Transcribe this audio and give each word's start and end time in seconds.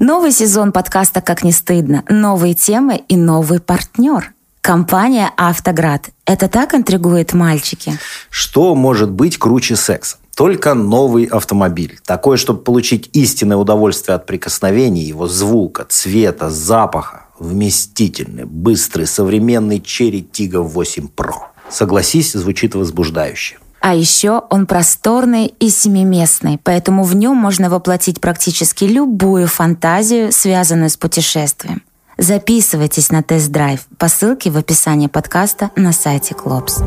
Новый 0.00 0.30
сезон 0.30 0.70
подкаста 0.70 1.20
«Как 1.20 1.42
не 1.42 1.50
стыдно», 1.50 2.04
новые 2.08 2.54
темы 2.54 3.02
и 3.08 3.16
новый 3.16 3.58
партнер. 3.58 4.32
Компания 4.60 5.32
«Автоград». 5.36 6.10
Это 6.24 6.46
так 6.46 6.72
интригует 6.72 7.32
мальчики? 7.32 7.98
Что 8.30 8.76
может 8.76 9.10
быть 9.10 9.38
круче 9.38 9.74
секса? 9.74 10.18
Только 10.36 10.74
новый 10.74 11.24
автомобиль. 11.24 11.98
Такой, 12.06 12.36
чтобы 12.36 12.60
получить 12.60 13.10
истинное 13.12 13.56
удовольствие 13.56 14.14
от 14.14 14.24
прикосновений, 14.24 15.02
его 15.02 15.26
звука, 15.26 15.84
цвета, 15.88 16.48
запаха. 16.48 17.24
Вместительный, 17.40 18.44
быстрый, 18.44 19.04
современный 19.04 19.78
Cherry 19.78 20.24
Tiggo 20.30 20.62
8 20.62 21.08
Pro. 21.16 21.34
Согласись, 21.70 22.34
звучит 22.34 22.76
возбуждающе. 22.76 23.58
А 23.80 23.94
еще 23.94 24.42
он 24.50 24.66
просторный 24.66 25.46
и 25.46 25.70
семиместный, 25.70 26.58
поэтому 26.62 27.04
в 27.04 27.14
нем 27.14 27.36
можно 27.36 27.70
воплотить 27.70 28.20
практически 28.20 28.84
любую 28.84 29.46
фантазию, 29.46 30.32
связанную 30.32 30.90
с 30.90 30.96
путешествием. 30.96 31.82
Записывайтесь 32.18 33.10
на 33.10 33.22
тест-драйв 33.22 33.86
по 33.96 34.08
ссылке 34.08 34.50
в 34.50 34.56
описании 34.56 35.06
подкаста 35.06 35.70
на 35.76 35.92
сайте 35.92 36.34
Клопс. 36.34 36.78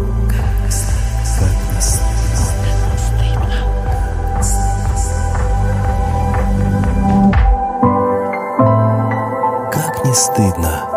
Как 9.71 10.05
не 10.05 10.13
стыдно. 10.13 10.90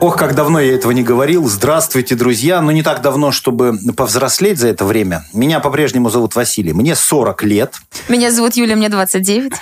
Ох, 0.00 0.16
как 0.16 0.36
давно 0.36 0.60
я 0.60 0.74
этого 0.74 0.92
не 0.92 1.02
говорил. 1.02 1.48
Здравствуйте, 1.48 2.14
друзья. 2.14 2.60
Ну, 2.60 2.70
не 2.70 2.84
так 2.84 3.02
давно, 3.02 3.32
чтобы 3.32 3.76
повзрослеть 3.96 4.58
за 4.58 4.68
это 4.68 4.84
время. 4.84 5.24
Меня 5.32 5.58
по-прежнему 5.58 6.08
зовут 6.08 6.36
Василий. 6.36 6.72
Мне 6.72 6.94
40 6.94 7.42
лет. 7.42 7.74
Меня 8.08 8.30
зовут 8.30 8.54
Юля, 8.54 8.76
мне 8.76 8.88
29. 8.90 9.52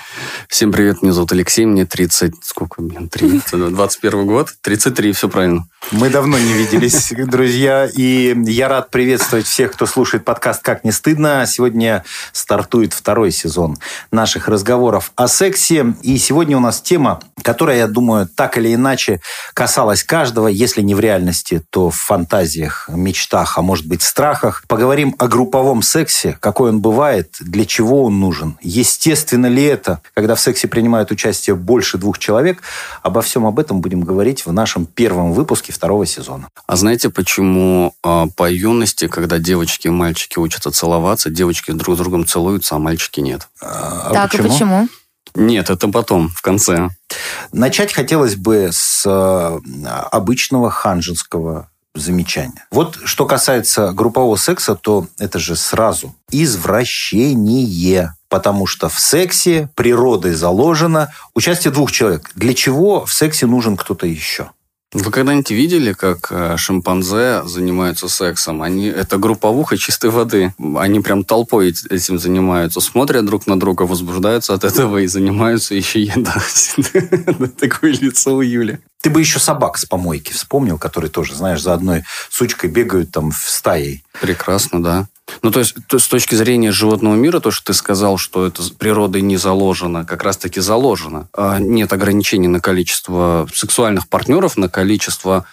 Всем 0.49 0.73
привет, 0.73 1.03
меня 1.03 1.13
зовут 1.13 1.33
Алексей, 1.33 1.65
мне 1.65 1.87
30... 1.87 2.35
Сколько, 2.43 2.83
блин, 2.83 3.09
30, 3.09 3.73
21 3.75 4.27
год? 4.27 4.55
33, 4.61 5.13
все 5.13 5.29
правильно. 5.29 5.67
Мы 5.91 6.11
давно 6.11 6.39
не 6.39 6.53
виделись, 6.53 7.13
друзья, 7.27 7.87
и 7.87 8.37
я 8.47 8.69
рад 8.69 8.91
приветствовать 8.91 9.47
всех, 9.47 9.73
кто 9.73 9.87
слушает 9.87 10.25
подкаст 10.25 10.63
«Как 10.63 10.85
не 10.85 10.93
стыдно». 10.93 11.47
Сегодня 11.47 12.05
стартует 12.33 12.93
второй 12.93 13.31
сезон 13.31 13.79
наших 14.11 14.49
разговоров 14.49 15.13
о 15.17 15.29
сексе, 15.29 15.95
и 16.03 16.19
сегодня 16.19 16.57
у 16.57 16.61
нас 16.61 16.81
тема, 16.81 17.21
которая, 17.43 17.79
я 17.79 17.87
думаю, 17.87 18.29
так 18.29 18.59
или 18.59 18.75
иначе 18.75 19.21
касалась 19.55 20.03
каждого, 20.03 20.26
если 20.49 20.83
не 20.83 20.95
в 20.95 21.01
реальности, 21.01 21.63
то 21.71 21.91
в 21.91 21.97
фантазиях, 21.97 22.89
мечтах, 22.89 23.59
а 23.59 23.63
может 23.63 23.87
быть 23.87 24.03
страхах. 24.03 24.65
Поговорим 24.69 25.15
о 25.19 25.29
групповом 25.29 25.83
сексе, 25.83 26.37
какой 26.41 26.71
он 26.71 26.81
бывает, 26.81 27.35
для 27.41 27.65
чего 27.65 28.05
он 28.05 28.21
нужен, 28.21 28.59
естественно 28.63 29.47
ли 29.47 29.63
это, 29.63 30.01
когда 30.15 30.35
в 30.35 30.41
сексе 30.41 30.69
принимают 30.69 31.11
участие 31.11 31.57
больше 31.57 31.99
двух 31.99 32.19
человек. 32.19 32.63
Обо 33.03 33.23
всем 33.23 33.47
об 33.47 33.59
этом 33.59 33.81
будем 33.81 34.01
говорить 34.01 34.47
в 34.47 34.53
нашем 34.53 34.87
первом 34.87 35.33
выпуске 35.33 35.73
второго 35.73 36.07
сезона. 36.07 36.49
А 36.67 36.77
знаете, 36.77 37.11
почему 37.11 37.95
э, 38.05 38.27
по 38.37 38.51
юности, 38.51 39.09
когда 39.09 39.39
девочки 39.39 39.89
и 39.89 39.91
мальчики 39.91 40.39
учатся 40.39 40.71
целоваться, 40.71 41.31
девочки 41.31 41.73
друг 41.73 41.97
с 41.97 41.99
другом 41.99 42.27
целуются, 42.27 42.77
а 42.77 42.79
мальчики 42.79 43.21
нет? 43.21 43.49
А, 43.61 44.13
так, 44.13 44.31
почему? 44.31 44.47
и 44.47 44.51
почему? 44.51 44.89
Нет, 45.37 45.69
это 45.69 45.89
потом, 45.89 46.31
в 46.31 46.41
конце. 46.41 46.89
Начать 47.53 47.93
хотелось 47.93 48.37
бы 48.37 48.71
с 48.73 49.05
э, 49.07 49.61
обычного 50.11 50.71
ханжинского 50.71 51.69
замечания. 51.95 52.65
Вот 52.71 52.99
что 53.05 53.27
касается 53.27 53.93
группового 53.93 54.37
секса, 54.37 54.75
то 54.75 55.07
это 55.19 55.39
же 55.39 55.55
сразу 55.55 56.15
извращение. 56.31 58.15
Потому 58.29 58.67
что 58.67 58.89
в 58.89 58.99
сексе 58.99 59.69
природой 59.75 60.33
заложено 60.33 61.13
участие 61.35 61.73
двух 61.73 61.93
человек. 61.93 62.31
Для 62.35 62.55
чего 62.55 63.05
в 63.05 63.13
сексе 63.13 63.47
нужен 63.47 63.77
кто-то 63.77 64.07
еще? 64.07 64.51
Вы 64.93 65.11
когда-нибудь 65.11 65.51
видели, 65.51 65.93
как 65.93 66.29
э, 66.31 66.57
шимпанзе 66.57 67.43
занимаются 67.45 68.09
сексом? 68.09 68.63
Они, 68.63 68.87
это 68.87 69.19
групповуха 69.19 69.77
чистой 69.77 70.11
воды. 70.11 70.55
Они 70.77 71.01
прям 71.01 71.25
толпой 71.25 71.75
этим 71.91 72.19
занимаются. 72.19 72.81
Смотрят 72.81 73.27
друг 73.27 73.49
на 73.49 73.59
друга, 73.59 73.83
возбуждаются 73.83 74.55
от 74.55 74.63
этого 74.63 74.99
и 74.99 75.07
занимаются 75.09 75.75
еще 75.75 76.01
едой. 76.03 77.49
Такое 77.59 77.93
лицо 77.93 78.37
у 78.37 78.43
Юли. 78.43 78.79
Ты 79.03 79.11
бы 79.11 79.21
еще 79.21 79.41
собак 79.41 79.77
с 79.77 79.85
помойки 79.85 80.33
вспомнил, 80.33 80.79
которые 80.79 81.11
тоже, 81.11 81.35
знаешь, 81.35 81.63
за 81.63 81.75
одной 81.75 82.05
сучкой 82.31 82.71
бегают 82.71 83.11
там 83.11 83.33
в 83.33 83.39
стае. 83.39 84.03
Прекрасно, 84.21 84.83
да. 84.83 85.09
Ну, 85.43 85.51
то 85.51 85.61
есть, 85.61 85.75
то, 85.89 85.99
с 85.99 86.09
точки 86.09 86.35
зрения 86.35 86.73
животного 86.73 87.15
мира, 87.15 87.41
то, 87.41 87.51
что 87.51 87.67
ты 87.67 87.75
сказал, 87.75 88.17
что 88.17 88.47
это 88.47 88.63
природой 88.79 89.23
не 89.23 89.37
заложено, 89.37 90.05
как 90.05 90.23
раз-таки 90.23 90.61
заложено. 90.61 91.29
А 91.33 91.59
нет 91.59 91.93
ограничений 91.93 92.49
на 92.49 92.61
количество 92.61 93.49
сексуальных 93.53 94.09
партнеров, 94.09 94.57
на 94.57 94.69
количество 94.69 95.45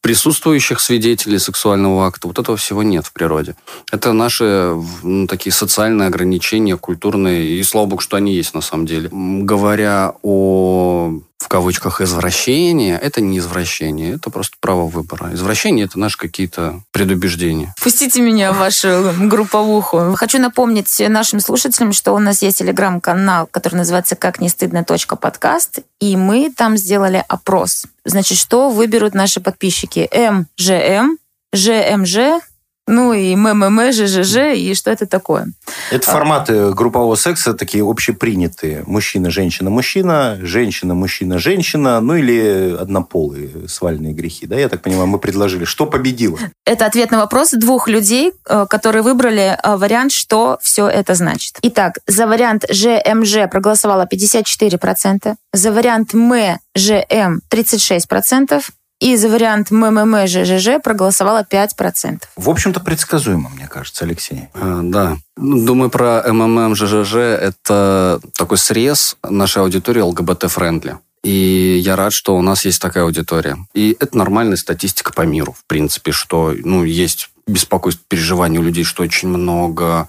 присутствующих 0.00 0.78
свидетелей 0.78 1.40
сексуального 1.40 2.06
акта. 2.06 2.28
Вот 2.28 2.38
этого 2.38 2.56
всего 2.56 2.84
нет 2.84 3.06
в 3.06 3.12
природе. 3.12 3.56
Это 3.90 4.12
наши 4.12 4.72
ну, 5.02 5.26
такие 5.26 5.52
социальные 5.52 6.06
ограничения, 6.06 6.76
культурные, 6.76 7.58
и 7.58 7.62
слава 7.64 7.86
богу, 7.86 8.02
что 8.02 8.16
они 8.16 8.32
есть 8.32 8.54
на 8.54 8.60
самом 8.60 8.86
деле. 8.86 9.08
Говоря 9.12 10.14
о 10.22 11.18
в 11.46 11.48
кавычках 11.48 12.00
извращение, 12.00 12.98
это 12.98 13.20
не 13.20 13.38
извращение, 13.38 14.14
это 14.14 14.30
просто 14.30 14.56
право 14.58 14.88
выбора. 14.88 15.32
Извращение 15.32 15.84
это 15.84 15.96
наши 15.96 16.18
какие-то 16.18 16.80
предубеждения. 16.90 17.72
Пустите 17.80 18.20
меня 18.20 18.52
в 18.52 18.58
вашу 18.58 19.12
групповуху. 19.16 20.16
Хочу 20.16 20.40
напомнить 20.40 20.92
нашим 21.08 21.38
слушателям, 21.38 21.92
что 21.92 22.14
у 22.14 22.18
нас 22.18 22.42
есть 22.42 22.58
телеграм-канал, 22.58 23.46
который 23.48 23.76
называется 23.76 24.16
«Как 24.16 24.40
не 24.40 24.48
стыдно. 24.48 24.82
подкаст», 24.82 25.78
и 26.00 26.16
мы 26.16 26.50
там 26.50 26.76
сделали 26.76 27.24
опрос. 27.28 27.86
Значит, 28.04 28.38
что 28.38 28.68
выберут 28.68 29.14
наши 29.14 29.40
подписчики? 29.40 30.10
МЖМ, 30.12 31.16
ЖМЖ, 31.54 32.42
ну 32.86 33.12
и 33.12 33.34
МММ, 33.34 33.92
ЖЖЖ, 33.92 34.54
и 34.54 34.74
что 34.74 34.90
это 34.90 35.06
такое? 35.06 35.48
Это 35.90 36.10
форматы 36.10 36.72
группового 36.72 37.16
секса 37.16 37.54
такие 37.54 37.84
общепринятые. 37.88 38.84
Мужчина, 38.86 39.30
женщина, 39.30 39.70
мужчина, 39.70 40.38
женщина, 40.40 40.94
мужчина, 40.94 41.38
женщина, 41.38 42.00
ну 42.00 42.14
или 42.14 42.76
однополые 42.78 43.68
свальные 43.68 44.12
грехи. 44.12 44.46
Да, 44.46 44.56
я 44.56 44.68
так 44.68 44.82
понимаю, 44.82 45.08
мы 45.08 45.18
предложили. 45.18 45.64
Что 45.64 45.86
победило? 45.86 46.38
Это 46.64 46.86
ответ 46.86 47.10
на 47.10 47.18
вопрос 47.18 47.50
двух 47.52 47.88
людей, 47.88 48.32
э, 48.48 48.66
которые 48.68 49.02
выбрали 49.02 49.58
э, 49.60 49.76
вариант, 49.76 50.12
что 50.12 50.58
все 50.62 50.86
это 50.86 51.14
значит. 51.14 51.58
Итак, 51.62 51.98
за 52.06 52.26
вариант 52.26 52.64
ЖМЖ 52.70 53.50
проголосовало 53.50 54.06
54%, 54.10 55.34
за 55.52 55.72
вариант 55.72 56.14
МЖМ 56.14 57.40
36%, 57.50 58.62
и 59.00 59.16
за 59.16 59.28
вариант 59.28 59.70
МММ 59.70 60.26
ЖЖЖ 60.26 60.80
проголосовало 60.82 61.46
5%. 61.48 62.22
В 62.36 62.50
общем-то, 62.50 62.80
предсказуемо, 62.80 63.50
мне 63.50 63.68
кажется, 63.68 64.04
Алексей. 64.04 64.48
А, 64.54 64.80
да. 64.82 65.18
Ну, 65.36 65.64
думаю, 65.64 65.90
про 65.90 66.22
МММ 66.26 66.74
ЖЖЖ 66.74 67.14
это 67.14 68.20
такой 68.36 68.58
срез 68.58 69.16
нашей 69.22 69.62
аудитории 69.62 70.00
ЛГБТ-френдли. 70.00 70.98
И 71.22 71.80
я 71.82 71.96
рад, 71.96 72.12
что 72.12 72.36
у 72.36 72.42
нас 72.42 72.64
есть 72.64 72.80
такая 72.80 73.04
аудитория. 73.04 73.58
И 73.74 73.96
это 73.98 74.16
нормальная 74.16 74.56
статистика 74.56 75.12
по 75.12 75.22
миру, 75.22 75.52
в 75.52 75.66
принципе, 75.66 76.12
что 76.12 76.54
ну, 76.56 76.84
есть 76.84 77.30
беспокойство, 77.46 78.04
переживания 78.08 78.60
у 78.60 78.62
людей, 78.62 78.84
что 78.84 79.02
очень 79.02 79.28
много 79.28 80.08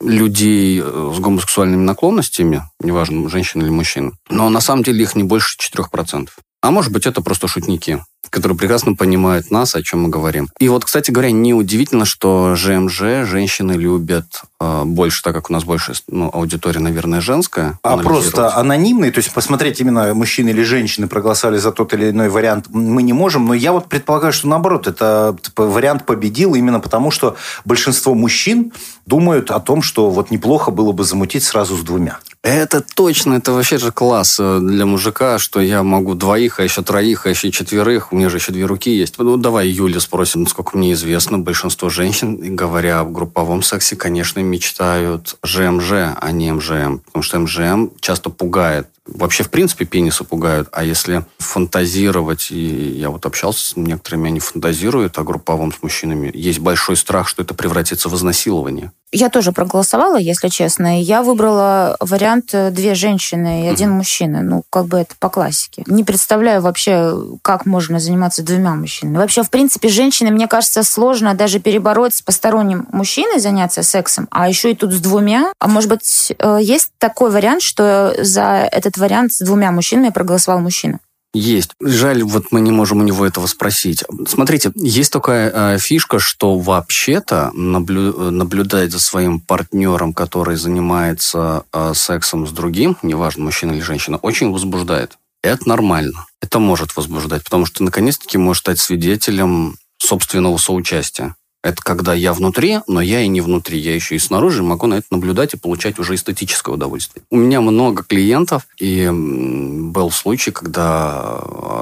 людей 0.00 0.80
э, 0.82 1.12
с 1.14 1.18
гомосексуальными 1.18 1.82
наклонностями, 1.82 2.62
неважно, 2.80 3.28
женщина 3.28 3.62
или 3.62 3.70
мужчина, 3.70 4.12
но 4.30 4.48
на 4.50 4.60
самом 4.60 4.82
деле 4.82 5.02
их 5.02 5.14
не 5.14 5.22
больше 5.22 5.56
4%. 5.58 6.28
А 6.60 6.70
может 6.70 6.92
быть, 6.92 7.06
это 7.06 7.22
просто 7.22 7.48
шутники 7.48 8.00
которые 8.30 8.56
прекрасно 8.56 8.94
понимают 8.94 9.50
нас, 9.50 9.74
о 9.74 9.82
чем 9.82 10.02
мы 10.02 10.08
говорим. 10.08 10.48
И 10.58 10.68
вот, 10.68 10.84
кстати 10.84 11.10
говоря, 11.10 11.30
неудивительно, 11.32 12.04
что 12.04 12.54
ЖМЖ 12.54 13.26
женщины 13.26 13.72
любят 13.72 14.42
э, 14.60 14.82
больше, 14.84 15.22
так 15.22 15.34
как 15.34 15.50
у 15.50 15.52
нас 15.52 15.64
больше 15.64 15.92
ну, 16.08 16.30
аудитория, 16.32 16.80
наверное, 16.80 17.20
женская. 17.20 17.78
А 17.82 17.96
просто 17.98 18.54
анонимный, 18.54 19.10
то 19.10 19.18
есть 19.18 19.32
посмотреть 19.32 19.80
именно 19.80 20.14
мужчины 20.14 20.50
или 20.50 20.62
женщины 20.62 21.08
проголосовали 21.08 21.58
за 21.58 21.72
тот 21.72 21.92
или 21.94 22.10
иной 22.10 22.28
вариант 22.28 22.66
мы 22.70 23.02
не 23.02 23.12
можем, 23.12 23.46
но 23.46 23.54
я 23.54 23.72
вот 23.72 23.88
предполагаю, 23.88 24.32
что 24.32 24.48
наоборот, 24.48 24.86
это 24.86 25.36
типа, 25.40 25.66
вариант 25.66 26.06
победил 26.06 26.54
именно 26.54 26.80
потому, 26.80 27.10
что 27.10 27.36
большинство 27.64 28.14
мужчин 28.14 28.72
думают 29.06 29.50
о 29.50 29.60
том, 29.60 29.82
что 29.82 30.10
вот 30.10 30.30
неплохо 30.30 30.70
было 30.70 30.92
бы 30.92 31.04
замутить 31.04 31.44
сразу 31.44 31.76
с 31.76 31.80
двумя. 31.80 32.18
Это 32.42 32.80
точно, 32.80 33.34
это 33.34 33.52
вообще 33.52 33.78
же 33.78 33.92
класс 33.92 34.38
э, 34.40 34.58
для 34.60 34.84
мужика, 34.84 35.38
что 35.38 35.60
я 35.60 35.82
могу 35.82 36.14
двоих, 36.14 36.58
а 36.58 36.64
еще 36.64 36.82
троих, 36.82 37.26
а 37.26 37.30
еще 37.30 37.50
четверых. 37.52 38.11
У 38.12 38.16
меня 38.16 38.28
же 38.28 38.36
еще 38.36 38.52
две 38.52 38.66
руки 38.66 38.90
есть. 38.90 39.18
Ну, 39.18 39.38
давай 39.38 39.68
Юля 39.68 39.98
спросим, 39.98 40.42
насколько 40.42 40.76
мне 40.76 40.92
известно, 40.92 41.38
большинство 41.38 41.88
женщин, 41.88 42.54
говоря 42.54 43.00
об 43.00 43.10
групповом 43.10 43.62
сексе, 43.62 43.96
конечно, 43.96 44.40
мечтают 44.40 45.36
ЖМЖ, 45.42 45.92
а 46.20 46.30
не 46.30 46.52
МЖМ. 46.52 46.98
Потому 46.98 47.22
что 47.22 47.38
МЖМ 47.40 47.88
часто 48.00 48.30
пугает 48.30 48.88
Вообще, 49.04 49.42
в 49.42 49.50
принципе, 49.50 49.84
пенисы 49.84 50.22
пугают. 50.22 50.68
А 50.70 50.84
если 50.84 51.24
фантазировать, 51.38 52.52
и 52.52 52.90
я 52.90 53.10
вот 53.10 53.26
общался 53.26 53.70
с 53.70 53.76
некоторыми, 53.76 54.28
они 54.28 54.38
фантазируют 54.38 55.18
о 55.18 55.24
групповом 55.24 55.72
с 55.72 55.82
мужчинами, 55.82 56.30
есть 56.32 56.60
большой 56.60 56.96
страх, 56.96 57.26
что 57.26 57.42
это 57.42 57.52
превратится 57.52 58.08
в 58.08 58.14
изнасилование. 58.14 58.92
Я 59.12 59.28
тоже 59.28 59.52
проголосовала, 59.52 60.16
если 60.16 60.48
честно. 60.48 61.00
Я 61.00 61.22
выбрала 61.22 61.96
вариант 62.00 62.54
э, 62.54 62.70
две 62.70 62.94
женщины 62.94 63.66
и 63.66 63.68
один 63.68 63.90
mm-hmm. 63.90 63.92
мужчина. 63.92 64.40
Ну, 64.40 64.62
как 64.70 64.86
бы 64.86 64.98
это 64.98 65.14
по 65.18 65.28
классике. 65.28 65.84
Не 65.86 66.02
представляю 66.02 66.62
вообще, 66.62 67.14
как 67.42 67.66
можно 67.66 68.00
заниматься 68.00 68.42
двумя 68.42 68.74
мужчинами. 68.74 69.18
Вообще, 69.18 69.42
в 69.42 69.50
принципе, 69.50 69.88
женщины, 69.88 70.30
мне 70.30 70.48
кажется, 70.48 70.82
сложно 70.82 71.34
даже 71.34 71.60
перебороть 71.60 72.14
с 72.14 72.22
посторонним 72.22 72.88
мужчиной 72.90 73.38
заняться 73.38 73.82
сексом, 73.82 74.28
а 74.30 74.48
еще 74.48 74.70
и 74.70 74.74
тут 74.74 74.92
с 74.92 75.00
двумя. 75.00 75.52
А 75.58 75.68
может 75.68 75.90
быть, 75.90 76.32
э, 76.38 76.58
есть 76.62 76.90
такой 76.98 77.30
вариант, 77.30 77.60
что 77.60 78.14
за 78.18 78.68
этот 78.72 78.96
вариант 78.96 79.32
с 79.32 79.44
двумя 79.44 79.72
мужчинами 79.72 80.08
проголосовал 80.08 80.60
мужчина? 80.60 81.00
Есть. 81.34 81.70
Жаль, 81.80 82.22
вот 82.22 82.46
мы 82.50 82.60
не 82.60 82.70
можем 82.70 83.00
у 83.00 83.02
него 83.02 83.24
этого 83.24 83.46
спросить. 83.46 84.04
Смотрите, 84.28 84.70
есть 84.74 85.10
такая 85.10 85.50
э, 85.50 85.78
фишка, 85.78 86.18
что 86.18 86.58
вообще-то 86.58 87.50
наблю... 87.54 88.30
наблюдать 88.30 88.92
за 88.92 89.00
своим 89.00 89.40
партнером, 89.40 90.12
который 90.12 90.56
занимается 90.56 91.64
э, 91.72 91.92
сексом 91.94 92.46
с 92.46 92.50
другим, 92.50 92.98
неважно, 93.02 93.44
мужчина 93.44 93.72
или 93.72 93.80
женщина, 93.80 94.18
очень 94.18 94.52
возбуждает. 94.52 95.16
Это 95.42 95.66
нормально. 95.66 96.26
Это 96.42 96.58
может 96.58 96.96
возбуждать, 96.96 97.44
потому 97.44 97.64
что 97.64 97.82
наконец-таки 97.82 98.36
можешь 98.36 98.60
стать 98.60 98.78
свидетелем 98.78 99.76
собственного 99.98 100.58
соучастия. 100.58 101.34
Это 101.62 101.80
когда 101.80 102.12
я 102.12 102.32
внутри, 102.32 102.80
но 102.88 103.00
я 103.00 103.20
и 103.20 103.28
не 103.28 103.40
внутри. 103.40 103.78
Я 103.78 103.94
еще 103.94 104.16
и 104.16 104.18
снаружи 104.18 104.62
могу 104.64 104.88
на 104.88 104.94
это 104.94 105.06
наблюдать 105.10 105.54
и 105.54 105.56
получать 105.56 105.98
уже 106.00 106.16
эстетическое 106.16 106.74
удовольствие. 106.74 107.24
У 107.30 107.36
меня 107.36 107.60
много 107.60 108.02
клиентов, 108.02 108.66
и 108.78 109.08
был 109.12 110.10
случай, 110.10 110.50
когда 110.50 111.38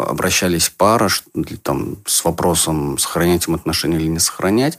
обращались 0.06 0.68
пара 0.68 1.08
там, 1.62 1.96
с 2.04 2.24
вопросом, 2.24 2.98
сохранять 2.98 3.48
им 3.48 3.54
отношения 3.54 3.96
или 3.96 4.08
не 4.08 4.18
сохранять, 4.18 4.78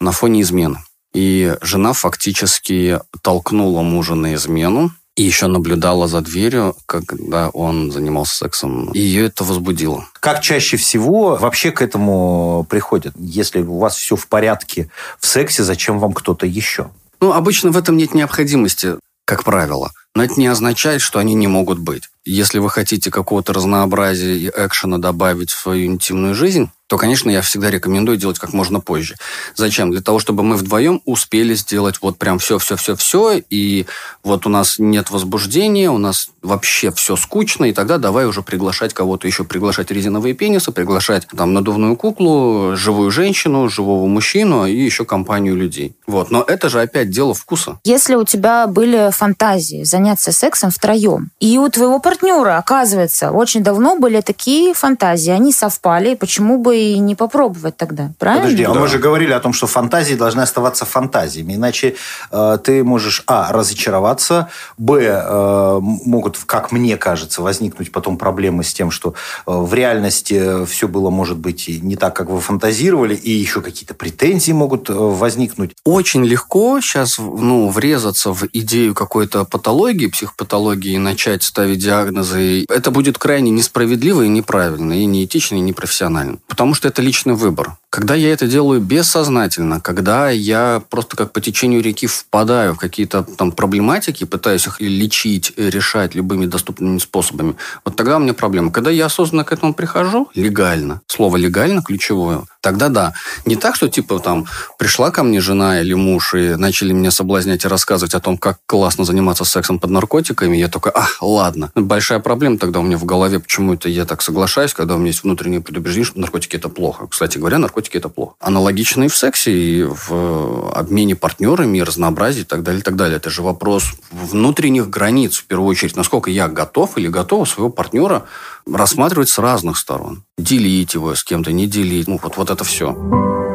на 0.00 0.10
фоне 0.10 0.42
измены. 0.42 0.78
И 1.12 1.56
жена 1.60 1.92
фактически 1.92 2.98
толкнула 3.22 3.82
мужа 3.82 4.14
на 4.14 4.34
измену, 4.34 4.90
и 5.20 5.22
еще 5.22 5.48
наблюдала 5.48 6.08
за 6.08 6.22
дверью, 6.22 6.74
когда 6.86 7.50
он 7.50 7.92
занимался 7.92 8.36
сексом. 8.36 8.90
И 8.92 9.00
ее 9.00 9.26
это 9.26 9.44
возбудило. 9.44 10.06
Как 10.18 10.40
чаще 10.40 10.78
всего 10.78 11.36
вообще 11.36 11.72
к 11.72 11.82
этому 11.82 12.66
приходят? 12.70 13.12
Если 13.18 13.60
у 13.60 13.78
вас 13.78 13.96
все 13.96 14.16
в 14.16 14.28
порядке 14.28 14.90
в 15.18 15.26
сексе, 15.26 15.62
зачем 15.62 15.98
вам 15.98 16.14
кто-то 16.14 16.46
еще? 16.46 16.90
Ну, 17.20 17.34
обычно 17.34 17.70
в 17.70 17.76
этом 17.76 17.98
нет 17.98 18.14
необходимости, 18.14 18.94
как 19.26 19.44
правило. 19.44 19.90
Но 20.14 20.24
это 20.24 20.40
не 20.40 20.46
означает, 20.46 21.02
что 21.02 21.18
они 21.18 21.34
не 21.34 21.48
могут 21.48 21.78
быть. 21.78 22.04
Если 22.24 22.58
вы 22.58 22.70
хотите 22.70 23.10
какого-то 23.10 23.52
разнообразия 23.52 24.38
и 24.38 24.48
экшена 24.48 24.96
добавить 24.96 25.50
в 25.50 25.60
свою 25.60 25.84
интимную 25.84 26.34
жизнь, 26.34 26.70
то, 26.90 26.98
конечно, 26.98 27.30
я 27.30 27.40
всегда 27.40 27.70
рекомендую 27.70 28.18
делать 28.18 28.40
как 28.40 28.52
можно 28.52 28.80
позже. 28.80 29.14
Зачем? 29.54 29.92
Для 29.92 30.00
того, 30.00 30.18
чтобы 30.18 30.42
мы 30.42 30.56
вдвоем 30.56 31.00
успели 31.04 31.54
сделать 31.54 31.98
вот 32.02 32.18
прям 32.18 32.40
все-все-все-все, 32.40 33.40
и 33.48 33.86
вот 34.24 34.44
у 34.44 34.48
нас 34.48 34.80
нет 34.80 35.12
возбуждения, 35.12 35.88
у 35.88 35.98
нас 35.98 36.30
вообще 36.42 36.90
все 36.90 37.14
скучно, 37.14 37.66
и 37.66 37.72
тогда 37.72 37.98
давай 37.98 38.26
уже 38.26 38.42
приглашать 38.42 38.92
кого-то 38.92 39.28
еще, 39.28 39.44
приглашать 39.44 39.92
резиновые 39.92 40.34
пенисы, 40.34 40.72
приглашать 40.72 41.28
там 41.28 41.54
надувную 41.54 41.94
куклу, 41.94 42.74
живую 42.74 43.12
женщину, 43.12 43.68
живого 43.68 44.08
мужчину 44.08 44.66
и 44.66 44.74
еще 44.74 45.04
компанию 45.04 45.54
людей. 45.54 45.94
Вот. 46.08 46.32
Но 46.32 46.42
это 46.42 46.68
же 46.68 46.80
опять 46.80 47.10
дело 47.10 47.34
вкуса. 47.34 47.78
Если 47.84 48.16
у 48.16 48.24
тебя 48.24 48.66
были 48.66 49.12
фантазии 49.12 49.84
заняться 49.84 50.32
сексом 50.32 50.72
втроем, 50.72 51.30
и 51.38 51.56
у 51.56 51.68
твоего 51.68 52.00
партнера, 52.00 52.58
оказывается, 52.58 53.30
очень 53.30 53.62
давно 53.62 53.94
были 53.94 54.20
такие 54.22 54.74
фантазии, 54.74 55.30
они 55.30 55.52
совпали, 55.52 56.16
почему 56.16 56.58
бы 56.58 56.79
и 56.80 56.98
не 56.98 57.14
попробовать 57.14 57.76
тогда, 57.76 58.12
правильно? 58.18 58.44
Подожди, 58.44 58.64
а 58.64 58.74
мы 58.74 58.88
же 58.88 58.98
говорили 58.98 59.32
о 59.32 59.40
том, 59.40 59.52
что 59.52 59.66
фантазии 59.66 60.14
должны 60.14 60.40
оставаться 60.40 60.84
фантазиями, 60.84 61.54
иначе 61.54 61.96
э, 62.30 62.58
ты 62.62 62.84
можешь, 62.84 63.22
а, 63.26 63.52
разочароваться, 63.52 64.48
б, 64.78 65.00
э, 65.02 65.78
могут, 65.80 66.38
как 66.46 66.72
мне 66.72 66.96
кажется, 66.96 67.42
возникнуть 67.42 67.92
потом 67.92 68.16
проблемы 68.16 68.64
с 68.64 68.72
тем, 68.72 68.90
что 68.90 69.10
э, 69.10 69.12
в 69.46 69.72
реальности 69.74 70.64
все 70.66 70.88
было, 70.88 71.10
может 71.10 71.38
быть, 71.38 71.68
не 71.68 71.96
так, 71.96 72.14
как 72.14 72.30
вы 72.30 72.40
фантазировали, 72.40 73.14
и 73.14 73.30
еще 73.30 73.60
какие-то 73.60 73.94
претензии 73.94 74.52
могут 74.52 74.90
э, 74.90 74.94
возникнуть. 74.94 75.72
Очень 75.84 76.24
легко 76.24 76.80
сейчас 76.80 77.18
ну, 77.18 77.68
врезаться 77.68 78.32
в 78.32 78.46
идею 78.52 78.94
какой-то 78.94 79.44
патологии, 79.44 80.06
психопатологии, 80.06 80.94
и 80.94 80.98
начать 80.98 81.42
ставить 81.42 81.78
диагнозы. 81.78 82.64
Это 82.68 82.90
будет 82.90 83.18
крайне 83.18 83.50
несправедливо 83.50 84.22
и 84.22 84.28
неправильно, 84.28 84.92
и 84.92 85.04
неэтично, 85.04 85.56
и 85.56 85.60
непрофессионально. 85.60 86.38
Потому 86.46 86.69
потому 86.70 86.76
что 86.76 86.88
это 86.88 87.02
личный 87.02 87.34
выбор. 87.34 87.79
Когда 87.90 88.14
я 88.14 88.32
это 88.32 88.46
делаю 88.46 88.80
бессознательно, 88.80 89.80
когда 89.80 90.30
я 90.30 90.80
просто 90.90 91.16
как 91.16 91.32
по 91.32 91.40
течению 91.40 91.82
реки 91.82 92.06
впадаю 92.06 92.74
в 92.74 92.78
какие-то 92.78 93.24
там 93.24 93.50
проблематики, 93.50 94.22
пытаюсь 94.22 94.68
их 94.68 94.80
лечить, 94.80 95.52
решать 95.56 96.14
любыми 96.14 96.46
доступными 96.46 96.98
способами, 96.98 97.56
вот 97.84 97.96
тогда 97.96 98.18
у 98.18 98.20
меня 98.20 98.32
проблема. 98.32 98.70
Когда 98.70 98.92
я 98.92 99.06
осознанно 99.06 99.42
к 99.42 99.50
этому 99.52 99.74
прихожу, 99.74 100.30
легально, 100.36 101.00
слово 101.08 101.36
легально 101.36 101.82
ключевое, 101.82 102.44
тогда 102.60 102.90
да. 102.90 103.12
Не 103.44 103.56
так, 103.56 103.74
что 103.74 103.88
типа 103.88 104.20
там 104.20 104.46
пришла 104.78 105.10
ко 105.10 105.24
мне 105.24 105.40
жена 105.40 105.80
или 105.80 105.94
муж 105.94 106.34
и 106.34 106.54
начали 106.54 106.92
меня 106.92 107.10
соблазнять 107.10 107.64
и 107.64 107.68
рассказывать 107.68 108.14
о 108.14 108.20
том, 108.20 108.38
как 108.38 108.60
классно 108.66 109.04
заниматься 109.04 109.44
сексом 109.44 109.80
под 109.80 109.90
наркотиками, 109.90 110.56
я 110.56 110.68
только, 110.68 110.90
а, 110.90 111.08
ладно. 111.20 111.72
Большая 111.74 112.20
проблема 112.20 112.56
тогда 112.58 112.78
у 112.78 112.84
меня 112.84 112.98
в 112.98 113.04
голове, 113.04 113.40
почему 113.40 113.74
это 113.74 113.88
я 113.88 114.04
так 114.04 114.22
соглашаюсь, 114.22 114.74
когда 114.74 114.94
у 114.94 114.98
меня 114.98 115.08
есть 115.08 115.24
внутреннее 115.24 115.60
предубеждение, 115.60 116.06
что 116.06 116.20
наркотики 116.20 116.54
это 116.54 116.68
плохо. 116.68 117.08
Кстати 117.08 117.38
говоря, 117.38 117.58
наркотики 117.58 117.79
наркотики 117.80 117.96
это 117.96 118.08
плохо. 118.08 118.34
Аналогично 118.40 119.04
и 119.04 119.08
в 119.08 119.16
сексе, 119.16 119.52
и 119.52 119.82
в 119.82 120.72
обмене 120.72 121.16
партнерами, 121.16 121.78
и 121.78 121.82
разнообразии, 121.82 122.42
и 122.42 122.44
так 122.44 122.62
далее, 122.62 122.80
и 122.80 122.84
так 122.84 122.96
далее. 122.96 123.16
Это 123.16 123.30
же 123.30 123.42
вопрос 123.42 123.84
внутренних 124.10 124.88
границ, 124.88 125.36
в 125.36 125.44
первую 125.44 125.68
очередь, 125.68 125.96
насколько 125.96 126.30
я 126.30 126.48
готов 126.48 126.98
или 126.98 127.08
готова 127.08 127.44
своего 127.44 127.70
партнера 127.70 128.24
рассматривать 128.70 129.28
с 129.28 129.38
разных 129.38 129.76
сторон. 129.76 130.22
Делить 130.38 130.94
его 130.94 131.14
с 131.14 131.24
кем-то, 131.24 131.52
не 131.52 131.66
делить. 131.66 132.08
Ну, 132.08 132.18
вот, 132.22 132.36
вот 132.36 132.50
это 132.50 132.64
все. 132.64 133.49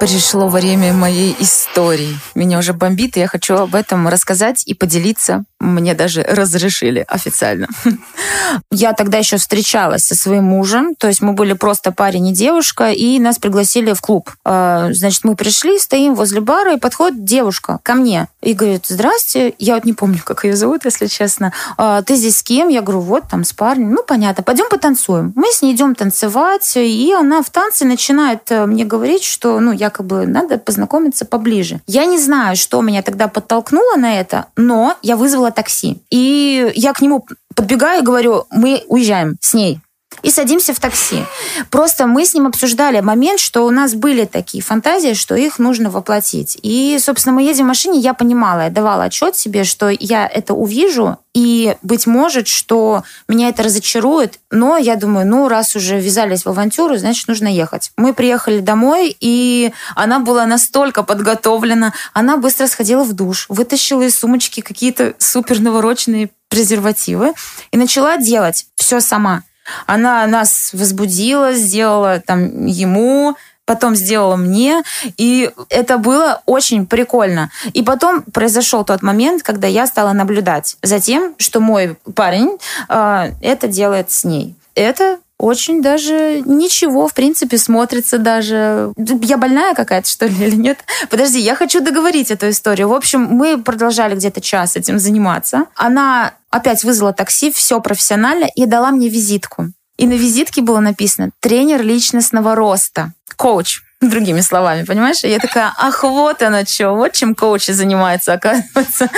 Пришло 0.00 0.48
время 0.48 0.94
моей 0.94 1.36
истории. 1.40 2.18
Меня 2.34 2.58
уже 2.58 2.72
бомбит, 2.72 3.18
и 3.18 3.20
я 3.20 3.28
хочу 3.28 3.54
об 3.56 3.74
этом 3.74 4.08
рассказать 4.08 4.62
и 4.66 4.72
поделиться 4.72 5.44
мне 5.60 5.94
даже 5.94 6.22
разрешили 6.22 7.04
официально. 7.06 7.68
Я 8.70 8.94
тогда 8.94 9.18
еще 9.18 9.36
встречалась 9.36 10.06
со 10.06 10.14
своим 10.14 10.44
мужем, 10.44 10.94
то 10.94 11.06
есть 11.06 11.20
мы 11.20 11.34
были 11.34 11.52
просто 11.52 11.92
парень 11.92 12.28
и 12.28 12.32
девушка, 12.32 12.90
и 12.90 13.18
нас 13.18 13.38
пригласили 13.38 13.92
в 13.92 14.00
клуб. 14.00 14.30
А, 14.44 14.88
значит, 14.92 15.22
мы 15.24 15.36
пришли, 15.36 15.78
стоим 15.78 16.14
возле 16.14 16.40
бара, 16.40 16.74
и 16.74 16.80
подходит 16.80 17.24
девушка 17.24 17.78
ко 17.82 17.94
мне 17.94 18.28
и 18.42 18.54
говорит, 18.54 18.86
здрасте, 18.86 19.54
я 19.58 19.74
вот 19.74 19.84
не 19.84 19.92
помню, 19.92 20.20
как 20.24 20.44
ее 20.44 20.56
зовут, 20.56 20.86
если 20.86 21.06
честно. 21.06 21.52
«А, 21.76 22.02
ты 22.02 22.16
здесь 22.16 22.38
с 22.38 22.42
кем? 22.42 22.68
Я 22.68 22.80
говорю, 22.80 23.00
вот 23.00 23.24
там 23.30 23.44
с 23.44 23.52
парнем. 23.52 23.92
Ну, 23.92 24.02
понятно, 24.02 24.42
пойдем 24.42 24.68
потанцуем. 24.70 25.32
Мы 25.36 25.52
с 25.52 25.60
ней 25.60 25.74
идем 25.74 25.94
танцевать, 25.94 26.72
и 26.76 27.12
она 27.12 27.42
в 27.42 27.50
танце 27.50 27.84
начинает 27.84 28.50
э, 28.50 28.64
мне 28.64 28.84
говорить, 28.84 29.24
что, 29.24 29.60
ну, 29.60 29.72
якобы 29.90 30.26
надо 30.26 30.58
познакомиться 30.58 31.24
поближе. 31.24 31.80
Я 31.86 32.06
не 32.06 32.18
знаю, 32.18 32.56
что 32.56 32.80
меня 32.82 33.02
тогда 33.02 33.28
подтолкнуло 33.28 33.96
на 33.96 34.20
это, 34.20 34.46
но 34.56 34.94
я 35.02 35.16
вызвала 35.16 35.50
такси. 35.50 36.02
И 36.10 36.72
я 36.74 36.92
к 36.92 37.02
нему 37.02 37.26
подбегаю 37.54 38.02
и 38.02 38.04
говорю, 38.04 38.46
мы 38.50 38.82
уезжаем 38.88 39.36
с 39.40 39.54
ней 39.54 39.80
и 40.22 40.30
садимся 40.30 40.74
в 40.74 40.80
такси. 40.80 41.24
Просто 41.70 42.06
мы 42.06 42.26
с 42.26 42.34
ним 42.34 42.46
обсуждали 42.46 43.00
момент, 43.00 43.40
что 43.40 43.64
у 43.64 43.70
нас 43.70 43.94
были 43.94 44.24
такие 44.24 44.62
фантазии, 44.62 45.14
что 45.14 45.34
их 45.34 45.58
нужно 45.58 45.90
воплотить. 45.90 46.58
И, 46.62 46.98
собственно, 47.00 47.34
мы 47.34 47.42
едем 47.42 47.64
в 47.64 47.68
машине, 47.68 47.98
я 48.00 48.12
понимала, 48.12 48.62
я 48.62 48.70
давала 48.70 49.04
отчет 49.04 49.36
себе, 49.36 49.64
что 49.64 49.88
я 49.88 50.26
это 50.26 50.54
увижу, 50.54 51.18
и, 51.32 51.76
быть 51.82 52.06
может, 52.06 52.48
что 52.48 53.04
меня 53.28 53.48
это 53.48 53.62
разочарует, 53.62 54.40
но 54.50 54.76
я 54.76 54.96
думаю, 54.96 55.26
ну, 55.26 55.48
раз 55.48 55.76
уже 55.76 55.98
ввязались 55.98 56.44
в 56.44 56.48
авантюру, 56.48 56.96
значит, 56.96 57.28
нужно 57.28 57.46
ехать. 57.46 57.92
Мы 57.96 58.12
приехали 58.12 58.58
домой, 58.58 59.16
и 59.20 59.72
она 59.94 60.18
была 60.18 60.44
настолько 60.46 61.02
подготовлена, 61.04 61.94
она 62.12 62.36
быстро 62.36 62.66
сходила 62.66 63.04
в 63.04 63.12
душ, 63.12 63.46
вытащила 63.48 64.02
из 64.02 64.16
сумочки 64.16 64.60
какие-то 64.60 65.14
супер 65.18 65.60
навороченные 65.60 66.30
презервативы 66.48 67.32
и 67.70 67.76
начала 67.76 68.16
делать 68.16 68.66
все 68.74 69.00
сама. 69.00 69.44
Она 69.86 70.26
нас 70.26 70.70
возбудила, 70.72 71.52
сделала 71.52 72.20
там 72.24 72.66
ему, 72.66 73.36
потом 73.64 73.94
сделала 73.94 74.34
мне, 74.34 74.82
и 75.16 75.50
это 75.68 75.98
было 75.98 76.42
очень 76.46 76.86
прикольно. 76.86 77.50
И 77.72 77.82
потом 77.82 78.22
произошел 78.22 78.84
тот 78.84 79.02
момент, 79.02 79.44
когда 79.44 79.68
я 79.68 79.86
стала 79.86 80.12
наблюдать 80.12 80.76
за 80.82 80.98
тем, 80.98 81.34
что 81.38 81.60
мой 81.60 81.96
парень 82.16 82.58
э, 82.88 83.32
это 83.40 83.68
делает 83.68 84.10
с 84.10 84.24
ней. 84.24 84.56
Это 84.74 85.18
очень 85.40 85.80
даже 85.80 86.42
ничего, 86.44 87.08
в 87.08 87.14
принципе, 87.14 87.56
смотрится 87.56 88.18
даже. 88.18 88.92
Я 88.96 89.38
больная 89.38 89.74
какая-то, 89.74 90.08
что 90.08 90.26
ли, 90.26 90.46
или 90.46 90.54
нет? 90.54 90.78
Подожди, 91.08 91.40
я 91.40 91.54
хочу 91.54 91.80
договорить 91.80 92.30
эту 92.30 92.50
историю. 92.50 92.88
В 92.88 92.92
общем, 92.92 93.22
мы 93.22 93.62
продолжали 93.62 94.14
где-то 94.14 94.40
час 94.40 94.76
этим 94.76 94.98
заниматься. 94.98 95.64
Она 95.74 96.34
опять 96.50 96.84
вызвала 96.84 97.12
такси, 97.12 97.50
все 97.50 97.80
профессионально, 97.80 98.48
и 98.54 98.66
дала 98.66 98.90
мне 98.90 99.08
визитку. 99.08 99.68
И 99.96 100.06
на 100.06 100.12
визитке 100.12 100.60
было 100.62 100.80
написано 100.80 101.30
«тренер 101.40 101.82
личностного 101.82 102.54
роста», 102.54 103.12
коуч 103.36 103.80
другими 104.10 104.40
словами, 104.40 104.84
понимаешь? 104.84 105.24
И 105.24 105.28
я 105.28 105.38
такая, 105.38 105.72
ах, 105.76 106.02
вот 106.02 106.42
она 106.42 106.64
что, 106.64 106.94
вот 106.94 107.12
чем 107.12 107.34
коучи 107.34 107.72
занимаются, 107.72 108.32
оказывается. 108.34 109.08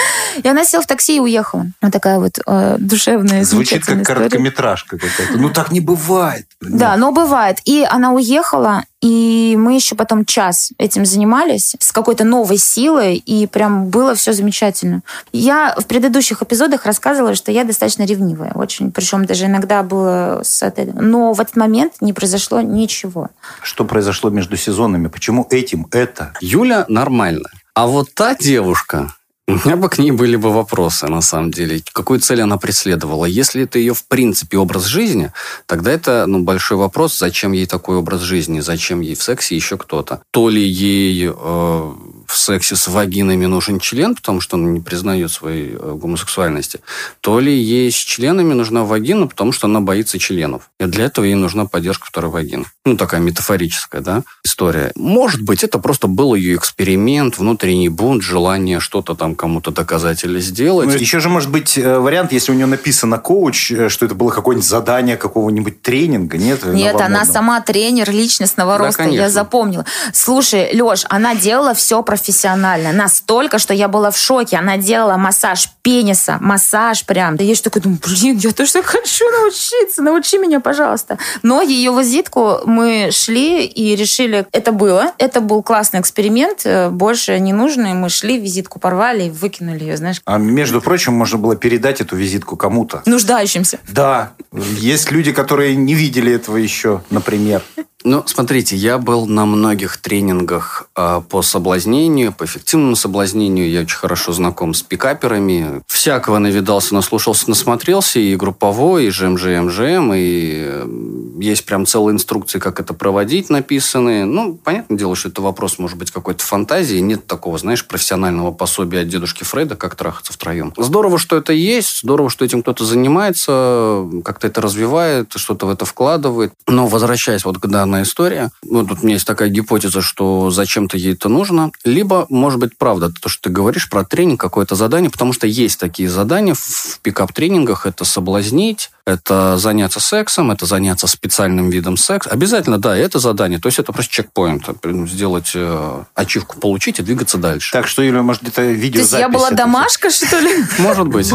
И 0.43 0.49
она 0.49 0.65
села 0.65 0.83
в 0.83 0.87
такси 0.87 1.17
и 1.17 1.21
уехала. 1.21 1.67
Вот 1.81 1.93
такая 1.93 2.19
вот 2.19 2.39
э, 2.47 2.77
душевная, 2.79 3.45
Звучит 3.45 3.85
как 3.85 4.01
история. 4.01 4.05
короткометражка 4.05 4.99
какая-то. 4.99 5.39
Ну, 5.39 5.51
так 5.51 5.71
не 5.71 5.81
бывает. 5.81 6.47
Да, 6.61 6.97
но 6.97 7.13
бывает. 7.13 7.59
И 7.65 7.87
она 7.89 8.13
уехала, 8.13 8.83
и 9.03 9.57
мы 9.59 9.75
еще 9.75 9.97
потом 9.97 10.25
час 10.25 10.71
этим 10.79 11.05
занимались 11.05 11.75
с 11.79 11.93
какой-то 11.93 12.25
новой 12.25 12.57
силой, 12.57 13.17
и 13.17 13.47
прям 13.49 13.89
было 13.89 14.15
все 14.15 14.33
замечательно. 14.33 15.03
Я 15.33 15.75
в 15.77 15.87
предыдущих 15.87 16.41
эпизодах 16.41 16.87
рассказывала, 16.87 17.35
что 17.35 17.51
я 17.51 17.65
достаточно 17.65 18.05
ревнивая, 18.05 18.53
очень, 18.55 18.93
причем 18.93 19.27
даже 19.27 19.47
иногда 19.47 19.83
было 19.83 20.43
с 20.45 20.63
этой... 20.63 20.87
Но 20.87 21.33
в 21.33 21.41
этот 21.41 21.57
момент 21.57 21.95
не 22.01 22.13
произошло 22.13 22.61
ничего. 22.61 23.31
Что 23.61 23.85
произошло 23.85 24.31
между 24.31 24.57
сезонами? 24.57 25.09
Почему 25.09 25.47
этим 25.51 25.89
это? 25.91 26.33
Юля 26.41 26.85
нормально. 26.89 27.49
А 27.75 27.87
вот 27.87 28.15
та 28.15 28.37
девушка, 28.37 29.13
у 29.49 29.53
меня 29.53 29.77
бы 29.77 29.89
к 29.89 29.99
ней 29.99 30.13
были 30.13 30.37
бы 30.37 30.53
вопросы, 30.53 31.09
на 31.09 31.21
самом 31.21 31.51
деле. 31.51 31.83
Какую 31.93 32.21
цель 32.21 32.43
она 32.43 32.59
преследовала? 32.59 33.25
Если 33.25 33.65
это 33.65 33.79
ее, 33.79 33.93
в 33.93 34.07
принципе, 34.07 34.57
образ 34.57 34.85
жизни, 34.85 35.33
тогда 35.67 35.91
это 35.91 36.27
ну, 36.27 36.43
большой 36.43 36.79
вопрос, 36.79 37.19
зачем 37.19 37.53
ей 37.53 37.67
такой 37.67 37.97
образ 37.97 38.21
жизни, 38.21 38.61
зачем 38.61 39.01
ей 39.01 39.17
в 39.17 39.23
сексе 39.23 39.57
еще 39.57 39.77
кто-то. 39.77 40.23
То 40.31 40.49
ли 40.49 40.63
ей 40.63 41.29
э, 41.35 41.93
в 42.33 42.39
сексе 42.39 42.77
с 42.77 42.89
вагинами 42.89 43.47
нужен 43.47 43.79
член, 43.79 44.15
потому 44.15 44.41
что 44.41 44.57
он 44.57 44.73
не 44.73 44.81
признает 44.81 45.31
своей 45.31 45.73
э, 45.73 45.95
гомосексуальности, 45.95 46.81
то 47.21 47.39
ли 47.41 47.55
ей 47.55 47.91
с 47.91 47.95
членами 47.95 48.55
нужна 48.55 48.85
вагина, 48.85 49.27
потому 49.27 49.53
что 49.53 49.67
она 49.67 49.81
боится 49.81 50.19
членов. 50.19 50.71
И 50.81 50.85
для 50.85 51.05
этого 51.05 51.25
ей 51.25 51.35
нужна 51.35 51.67
поддержка 51.67 52.07
второй 52.07 52.31
вагины. 52.31 52.65
Ну, 52.85 52.97
такая 52.97 53.21
метафорическая, 53.21 54.01
да, 54.01 54.23
история. 54.45 54.93
Может 54.97 55.43
быть, 55.43 55.63
это 55.63 55.79
просто 55.79 56.07
был 56.07 56.35
ее 56.35 56.57
эксперимент, 56.57 57.39
внутренний 57.39 57.89
бунт, 57.89 58.23
желание 58.23 58.81
что-то 58.81 59.15
там 59.15 59.35
кому-то 59.35 59.71
доказать 59.71 60.25
или 60.25 60.41
сделать. 60.41 60.89
Ну, 60.89 60.95
еще 60.95 61.21
же 61.21 61.29
может 61.29 61.51
быть 61.51 61.77
э, 61.77 61.99
вариант, 61.99 62.33
если 62.33 62.53
у 62.53 62.55
нее 62.55 62.67
написано 62.67 63.19
коуч, 63.19 63.71
э, 63.71 63.89
что 63.89 64.07
это 64.07 64.15
было 64.15 64.31
какое-нибудь 64.31 64.69
задание 64.69 65.17
какого-нибудь 65.17 65.83
тренинга, 65.83 66.39
нет? 66.39 66.65
Нет, 66.65 67.01
она 67.01 67.25
сама 67.25 67.61
тренер 67.61 68.11
личностного 68.11 68.79
Да, 68.79 68.85
роста, 68.85 69.05
конечно. 69.05 69.23
я 69.23 69.31
запомнила. 69.31 69.85
Слушай, 70.13 70.71
Леш, 70.73 71.05
она 71.09 71.35
делала 71.35 71.75
все 71.75 72.03
профессионально, 72.03 72.22
настолько, 72.29 73.59
что 73.59 73.75
я 73.75 73.89
была 73.89 74.11
в 74.11 74.17
шоке. 74.17 74.57
Она 74.57 74.77
делала 74.77 75.17
массаж 75.17 75.69
пениса, 75.83 76.39
массаж 76.41 77.05
прям. 77.05 77.37
Да 77.37 77.45
я 77.45 77.55
же 77.55 77.63
такой 77.63 77.83
думаю, 77.83 78.01
блин, 78.05 78.37
я 78.39 78.53
тоже 78.53 78.83
хочу 78.83 79.25
научиться, 79.31 80.03
научи 80.03 80.39
меня, 80.39 80.61
пожалуйста. 80.61 81.19
Но 81.43 81.63
ее 81.63 81.93
визитку 81.93 82.61
мы 82.65 83.11
шли 83.11 83.65
и 83.67 83.97
решили, 83.97 84.47
это 84.53 84.73
было, 84.73 85.13
это 85.19 85.41
был 85.41 85.63
классный 85.63 86.01
эксперимент, 86.01 86.63
э, 86.65 86.91
больше 86.91 87.39
не 87.39 87.53
нужно, 87.53 87.89
и 87.89 87.95
мы 87.95 88.09
шли, 88.09 88.39
визитку 88.39 88.79
порвали 88.79 89.25
и 89.25 89.31
выкинули 89.31 89.81
ее, 89.85 89.97
знаешь, 89.97 90.21
А 90.25 90.39
между 90.39 90.81
прочим, 90.81 91.15
можно 91.15 91.39
было 91.39 91.57
передать 91.57 92.01
эту 92.01 92.17
визитку 92.17 92.57
кому-то. 92.57 93.03
нуждающимся. 93.07 93.79
Да, 93.89 94.33
есть 94.53 95.11
люди, 95.11 95.33
которые 95.33 95.77
не 95.77 95.95
видели 95.95 96.33
этого 96.33 96.57
еще, 96.57 97.03
например. 97.11 97.63
Ну, 98.05 98.23
смотрите, 98.27 98.77
я 98.77 98.99
был 98.99 99.27
на 99.27 99.47
многих 99.47 99.97
тренингах 99.97 100.89
э, 100.97 101.23
по 101.29 101.43
соблазнению, 101.43 102.33
по 102.33 102.45
эффективному 102.45 102.97
соблазнению. 102.97 103.71
Я 103.71 103.83
очень 103.83 103.97
хорошо 103.97 104.33
знаком 104.33 104.75
с 104.75 104.83
пикаперами. 104.83 105.83
Всякого 105.87 106.39
навидался, 106.39 106.95
наслушался, 106.95 107.49
насмотрелся. 107.49 108.19
И 108.19 108.35
групповой, 108.37 109.07
и 109.07 109.11
ЖМЖ, 109.11 109.45
и 109.47 109.61
МЖМ. 109.61 110.13
И 110.15 111.43
есть 111.43 111.65
прям 111.65 111.87
целые 111.87 112.15
инструкции, 112.15 112.59
как 112.59 112.81
это 112.81 112.95
проводить, 112.95 113.51
написанные. 113.51 114.25
Ну, 114.25 114.55
понятное 114.55 114.99
дело, 114.99 115.15
что 115.15 115.29
это 115.29 115.43
вопрос, 115.43 115.79
может 115.79 115.99
быть, 115.99 116.11
какой-то 116.11 116.45
фантазии. 116.45 116.99
Нет 116.99 117.27
такого, 117.27 117.59
знаешь, 117.59 117.87
профессионального 117.87 118.53
пособия 118.53 119.01
от 119.01 119.09
дедушки 119.09 119.45
Фрейда, 119.45 119.77
как 119.77 119.95
трахаться 119.95 120.33
втроем. 120.33 120.73
Здорово, 120.77 121.19
что 121.19 121.37
это 121.37 121.53
есть. 121.53 122.01
Здорово, 122.03 122.31
что 122.31 122.45
этим 122.45 122.63
кто-то 122.63 122.85
занимается, 122.85 124.09
как-то 124.25 124.47
это 124.47 124.61
развивает, 124.61 125.33
что-то 125.37 125.67
в 125.67 125.71
это 125.71 125.85
вкладывает. 125.85 126.53
Но 126.67 126.87
возвращаясь 126.87 127.45
вот 127.45 127.59
к 127.59 127.67
данной 127.93 128.03
истории, 128.03 128.51
вот 128.63 128.89
тут 128.89 129.01
у 129.03 129.05
меня 129.05 129.15
есть 129.15 129.27
такая 129.27 129.49
гипотеза, 129.49 130.01
что 130.01 130.51
зачем-то 130.51 130.97
ей 130.97 131.15
это 131.15 131.29
нужно. 131.29 131.71
Либо, 131.85 132.27
может 132.29 132.59
быть, 132.59 132.77
правда, 132.77 133.11
то, 133.11 133.29
что 133.29 133.43
ты 133.43 133.51
говоришь 133.51 133.89
про 133.89 134.05
тренинг, 134.05 134.41
какое-то 134.41 134.75
задание, 134.75 135.11
потому 135.11 135.33
что 135.33 135.47
есть 135.47 135.79
такие 135.79 136.09
задания 136.09 136.55
в 136.55 136.99
пикап-тренингах. 137.03 137.87
Это 137.87 138.05
соблазнить, 138.05 138.91
это 139.05 139.59
заняться 139.59 140.01
сексом, 140.01 140.51
это 140.51 140.67
заняться 140.67 141.07
специальным 141.07 141.71
видом 141.71 141.97
секса. 141.97 142.31
Обязательно, 142.31 142.79
да, 142.79 142.97
это 142.97 143.19
задание. 143.19 143.59
То 143.59 143.69
есть 143.69 143.79
это 143.79 143.93
просто 143.93 144.13
чекпоинт. 144.13 144.69
Сделать 145.09 145.53
э, 145.55 146.03
ачивку, 146.15 146.59
получить 146.59 146.99
и 146.99 147.03
двигаться 147.03 147.39
дальше. 147.39 147.73
Так 147.73 147.87
что, 147.87 148.03
Юля, 148.03 148.23
может, 148.23 148.43
где-то 148.43 148.57
То 148.57 148.71
видеозапись. 148.71 149.13
есть 149.13 149.21
я 149.21 149.29
была 149.29 149.49
это 149.49 149.57
домашка, 149.57 150.11
что 150.11 150.39
ли? 150.39 150.65
Может 150.79 151.09
быть. 151.09 151.33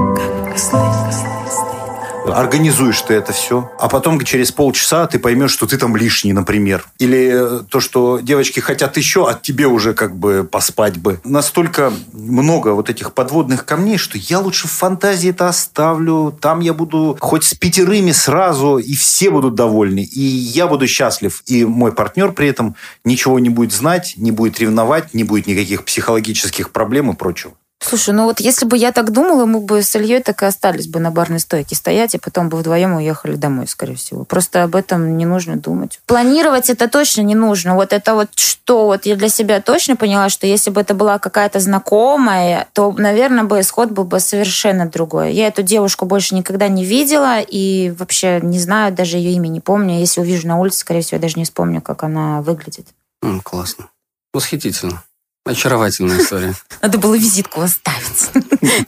Организуешь 2.34 3.02
ты 3.02 3.14
это 3.14 3.34
все, 3.34 3.72
а 3.80 3.88
потом 3.90 4.20
через 4.22 4.52
полчаса 4.52 5.08
ты 5.08 5.20
поймешь, 5.20 5.52
что 5.52 5.68
ты 5.68 5.78
там 5.78 5.96
лишний, 5.96 6.34
например. 6.34 6.86
Или 7.00 7.62
э, 7.62 7.64
то, 7.70 7.80
что 7.80 8.20
девочки 8.20 8.60
хотят 8.60 8.98
еще, 8.98 9.30
а 9.30 9.34
тебе 9.34 9.68
уже 9.68 9.94
как 9.94 10.16
бы 10.16 10.48
поспать 10.50 10.98
бы. 10.98 11.20
Настолько 11.24 11.94
много 12.12 12.70
вот 12.70 12.90
этих 12.90 13.14
подводных 13.14 13.66
камней, 13.66 13.98
что 13.98 14.18
я 14.18 14.40
лучше 14.40 14.68
в 14.68 14.72
фантазии 14.72 15.30
это 15.30 15.48
оставлю. 15.48 16.38
Там 16.40 16.60
я 16.60 16.74
буду 16.74 17.18
хоть 17.20 17.44
с 17.44 17.54
пятерыми 17.54 18.12
сразу, 18.12 18.78
и 18.78 18.94
все 18.94 19.30
будут 19.30 19.56
довольны. 19.56 20.04
И 20.04 20.22
я 20.22 20.68
буду 20.68 20.88
счастлив. 20.88 21.44
И 21.46 21.66
мой 21.66 21.92
партнер 21.92 22.32
при 22.32 22.48
этом 22.48 22.76
ничего 23.04 23.40
не 23.40 23.50
будет 23.50 23.74
знать, 23.74 24.14
не 24.18 24.32
будет 24.32 24.60
ревновать, 24.60 25.14
не 25.14 25.24
будет 25.24 25.48
никаких 25.48 25.84
психологических 25.86 26.72
проблем 26.72 27.12
и 27.12 27.16
прочего. 27.16 27.54
Слушай, 27.80 28.14
ну 28.14 28.26
вот 28.26 28.40
если 28.40 28.66
бы 28.66 28.76
я 28.76 28.92
так 28.92 29.12
думала, 29.12 29.46
мы 29.46 29.62
бы 29.62 29.82
с 29.82 29.96
Ильей 29.96 30.22
так 30.22 30.42
и 30.42 30.46
остались 30.46 30.88
бы 30.88 31.00
на 31.00 31.12
барной 31.12 31.40
стойке 31.40 31.76
стоять, 31.76 32.16
и 32.16 32.18
потом 32.18 32.50
бы 32.50 32.58
вдвоем 32.58 32.96
уехали 32.96 33.36
домой, 33.36 33.68
скорее 33.68 33.96
всего. 33.96 34.26
Просто 34.26 34.64
об 34.64 34.76
этом 34.76 35.16
не 35.16 35.26
нужно 35.26 35.58
думать. 35.58 36.02
Планировать 36.06 36.70
это 36.70 36.90
точно 36.90 37.22
не 37.22 37.36
нужно. 37.36 37.76
Вот 37.76 37.94
это 37.94 38.16
вот 38.16 38.30
что, 38.36 38.88
вот 38.88 39.06
я 39.06 39.16
для 39.16 39.30
себя 39.30 39.62
точно 39.62 39.96
поняла, 39.96 40.30
что 40.30 40.48
если 40.48 40.72
бы 40.72 40.82
это 40.82 40.96
была 40.96 41.20
какая-то 41.20 41.60
знакомая, 41.60 42.68
то, 42.74 42.92
наверное, 42.92 43.44
бы 43.44 43.62
исход 43.62 43.92
был 43.92 44.04
бы 44.04 44.20
совершенно 44.20 44.90
другой. 44.90 45.34
Я 45.34 45.48
эту 45.48 45.62
девушку 45.62 46.06
больше 46.06 46.36
никогда 46.36 46.68
не 46.68 46.84
видела, 46.84 47.40
и 47.40 47.92
вообще 47.98 48.42
не 48.42 48.60
знаю, 48.60 48.94
даже 48.94 49.18
ее 49.18 49.32
имя 49.34 49.48
не 49.48 49.62
помню. 49.62 50.00
Если 50.00 50.20
увижу 50.20 50.48
на 50.48 50.60
улице, 50.60 50.80
скорее 50.80 51.02
всего, 51.02 51.18
я 51.18 51.22
даже 51.22 51.38
не 51.38 51.46
вспомню, 51.46 51.82
как 51.82 52.04
она 52.04 52.42
выглядит. 52.42 52.88
М, 53.24 53.40
Классно. 53.40 53.90
Восхитительно. 54.34 55.04
Очаровательная 55.48 56.22
история. 56.22 56.54
Надо 56.82 56.98
было 56.98 57.16
визитку 57.16 57.62
оставить, 57.62 58.30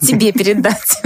тебе 0.00 0.32
передать. 0.32 1.02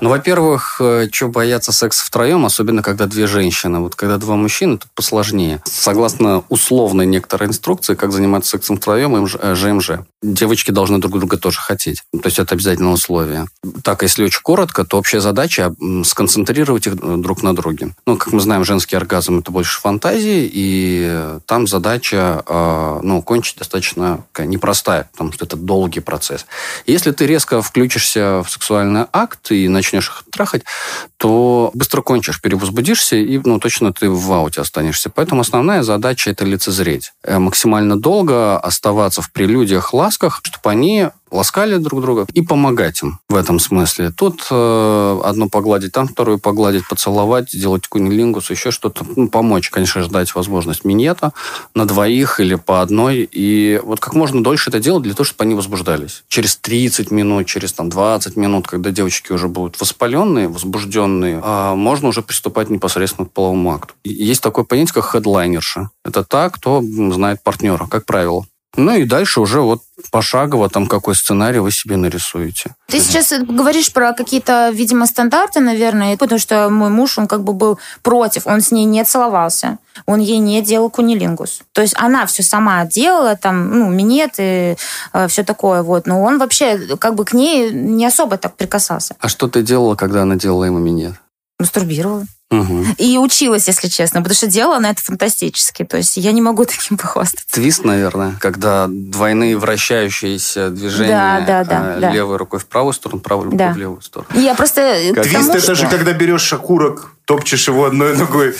Ну, 0.00 0.10
во-первых, 0.10 0.80
что 1.12 1.28
бояться 1.28 1.72
секса 1.72 2.04
втроем, 2.04 2.44
особенно 2.44 2.82
когда 2.82 3.06
две 3.06 3.26
женщины. 3.26 3.80
Вот 3.80 3.94
когда 3.94 4.16
два 4.18 4.36
мужчины, 4.36 4.78
тут 4.78 4.90
посложнее. 4.94 5.60
Согласно 5.64 6.44
условной 6.48 7.06
некоторой 7.06 7.48
инструкции, 7.48 7.94
как 7.94 8.12
заниматься 8.12 8.50
сексом 8.50 8.76
втроем, 8.76 9.12
МЖ, 9.12 9.36
э, 9.40 9.54
ЖМЖ. 9.54 9.90
Девочки 10.22 10.70
должны 10.70 10.98
друг 10.98 11.18
друга 11.18 11.36
тоже 11.36 11.58
хотеть. 11.60 12.02
То 12.12 12.26
есть 12.26 12.38
это 12.38 12.54
обязательное 12.54 12.92
условие. 12.92 13.46
Так, 13.82 14.02
если 14.02 14.24
очень 14.24 14.40
коротко, 14.42 14.84
то 14.84 14.98
общая 14.98 15.20
задача 15.20 15.74
сконцентрировать 16.04 16.86
их 16.86 16.94
э, 16.94 17.16
друг 17.18 17.42
на 17.42 17.54
друге. 17.54 17.94
Ну, 18.06 18.16
как 18.16 18.32
мы 18.32 18.40
знаем, 18.40 18.64
женский 18.64 18.96
оргазм 18.96 19.38
это 19.38 19.50
больше 19.50 19.80
фантазии, 19.80 20.48
и 20.52 21.38
там 21.46 21.66
задача 21.66 22.42
э, 22.46 23.00
ну, 23.02 23.22
кончить 23.22 23.58
достаточно 23.58 24.24
непростая, 24.38 25.08
потому 25.12 25.32
что 25.32 25.44
это 25.44 25.56
долгий 25.56 26.00
процесс. 26.00 26.46
Если 26.86 27.12
ты 27.12 27.26
резко 27.26 27.62
включишься 27.62 28.42
в 28.44 28.50
сексуальный 28.50 29.06
акт 29.12 29.50
и 29.64 29.68
начнешь 29.68 30.08
их 30.08 30.24
трахать, 30.30 30.62
то 31.16 31.70
быстро 31.74 32.02
кончишь, 32.02 32.40
перевозбудишься, 32.40 33.16
и 33.16 33.40
ну, 33.44 33.58
точно 33.58 33.92
ты 33.92 34.10
в 34.10 34.32
ауте 34.32 34.60
останешься. 34.60 35.10
Поэтому 35.10 35.40
основная 35.40 35.82
задача– 35.82 36.30
это 36.32 36.44
лицезреть. 36.44 37.12
Э, 37.22 37.38
Максимально 37.38 37.98
долго 37.98 38.58
оставаться 38.58 39.22
в 39.22 39.32
прелюдиях, 39.32 39.92
ласках, 39.94 40.40
чтобы 40.42 40.70
они 40.70 41.08
ласкали 41.30 41.76
друг 41.76 42.00
друга 42.00 42.26
и 42.32 42.42
помогать 42.42 43.02
им 43.02 43.18
в 43.28 43.34
этом 43.34 43.58
смысле. 43.58 44.10
Тут 44.10 44.46
э, 44.50 45.20
одно 45.24 45.48
погладить, 45.48 45.92
там 45.92 46.08
вторую 46.08 46.38
погладить, 46.38 46.86
поцеловать, 46.88 47.50
сделать 47.50 47.86
кунилингус, 47.88 48.50
еще 48.50 48.70
что-то. 48.70 49.04
Ну, 49.16 49.28
помочь, 49.28 49.70
конечно 49.70 50.02
же, 50.02 50.08
дать 50.08 50.34
возможность 50.34 50.84
минета 50.84 51.32
на 51.74 51.86
двоих 51.86 52.40
или 52.40 52.54
по 52.54 52.82
одной. 52.82 53.28
И 53.30 53.80
вот 53.82 54.00
как 54.00 54.14
можно 54.14 54.42
дольше 54.42 54.70
это 54.70 54.78
делать 54.78 55.02
для 55.02 55.14
того, 55.14 55.24
чтобы 55.24 55.44
они 55.44 55.54
возбуждались. 55.54 56.24
Через 56.28 56.56
30 56.56 57.10
минут, 57.10 57.46
через 57.46 57.72
там, 57.72 57.88
20 57.88 58.36
минут, 58.36 58.66
когда 58.68 58.90
девочки 58.90 59.32
уже 59.32 59.48
будут 59.48 59.80
воспаленные, 59.80 60.48
возбужденные, 60.48 61.40
э, 61.42 61.74
можно 61.74 62.08
уже 62.08 62.22
приступать 62.22 62.70
непосредственно 62.70 63.26
к 63.26 63.32
половому 63.32 63.74
акту. 63.74 63.94
Есть 64.04 64.42
такое 64.42 64.64
понятие, 64.64 64.94
как 64.94 65.06
хедлайнерша. 65.06 65.90
Это 66.04 66.24
та, 66.24 66.50
кто 66.50 66.82
знает 66.82 67.42
партнера, 67.42 67.86
как 67.86 68.04
правило. 68.04 68.46
Ну 68.76 68.94
и 68.94 69.04
дальше 69.04 69.40
уже 69.40 69.60
вот 69.60 69.82
пошагово 70.10 70.68
там 70.68 70.86
какой 70.86 71.14
сценарий 71.14 71.58
вы 71.58 71.70
себе 71.70 71.96
нарисуете. 71.96 72.74
Ты 72.86 73.00
сейчас 73.00 73.32
говоришь 73.40 73.92
про 73.92 74.12
какие-то, 74.12 74.70
видимо, 74.70 75.06
стандарты, 75.06 75.60
наверное, 75.60 76.16
потому 76.16 76.38
что 76.38 76.68
мой 76.68 76.90
муж, 76.90 77.18
он 77.18 77.26
как 77.26 77.42
бы 77.42 77.52
был 77.52 77.78
против, 78.02 78.46
он 78.46 78.60
с 78.60 78.70
ней 78.70 78.84
не 78.84 79.04
целовался, 79.04 79.78
он 80.04 80.20
ей 80.20 80.38
не 80.38 80.62
делал 80.62 80.90
кунилингус. 80.90 81.60
То 81.72 81.82
есть 81.82 81.94
она 81.96 82.26
все 82.26 82.42
сама 82.42 82.84
делала, 82.84 83.36
там, 83.36 83.78
ну, 83.78 83.88
минет 83.88 84.34
и 84.38 84.76
э, 85.12 85.28
все 85.28 85.42
такое, 85.42 85.82
вот. 85.82 86.06
Но 86.06 86.22
он 86.22 86.38
вообще 86.38 86.96
как 86.98 87.14
бы 87.14 87.24
к 87.24 87.32
ней 87.32 87.72
не 87.72 88.06
особо 88.06 88.36
так 88.36 88.56
прикасался. 88.56 89.16
А 89.18 89.28
что 89.28 89.48
ты 89.48 89.62
делала, 89.62 89.94
когда 89.94 90.22
она 90.22 90.36
делала 90.36 90.64
ему 90.64 90.78
минет? 90.78 91.14
Мастурбировала. 91.58 92.26
Угу. 92.48 92.84
И 92.98 93.18
училась, 93.18 93.66
если 93.66 93.88
честно, 93.88 94.20
потому 94.20 94.36
что 94.36 94.46
делала 94.46 94.76
она 94.76 94.90
это 94.90 95.02
фантастически. 95.02 95.84
То 95.84 95.96
есть 95.96 96.16
я 96.16 96.30
не 96.30 96.40
могу 96.40 96.64
таким 96.66 96.96
похвастаться. 96.96 97.46
Твист, 97.50 97.84
наверное, 97.84 98.36
когда 98.40 98.86
двойные 98.88 99.56
вращающиеся 99.56 100.70
движения 100.70 101.10
Да, 101.10 101.40
да, 101.40 101.64
да, 101.64 101.96
э, 101.96 102.00
да. 102.00 102.10
левой 102.12 102.36
рукой 102.36 102.60
в 102.60 102.66
правую 102.66 102.92
сторону, 102.92 103.20
правой 103.20 103.46
рукой 103.46 103.58
Да. 103.58 103.72
в 103.72 103.76
левую 103.76 104.00
сторону. 104.00 104.28
Я 104.38 104.54
просто... 104.54 104.80
к 105.12 105.22
Твист 105.22 105.32
тому, 105.32 105.50
это 105.50 105.60
что- 105.60 105.74
же 105.74 105.88
когда 105.88 106.12
берешь 106.12 106.52
окурок, 106.52 107.10
топчешь 107.24 107.66
его 107.66 107.86
одной 107.86 108.16
ногой, 108.16 108.54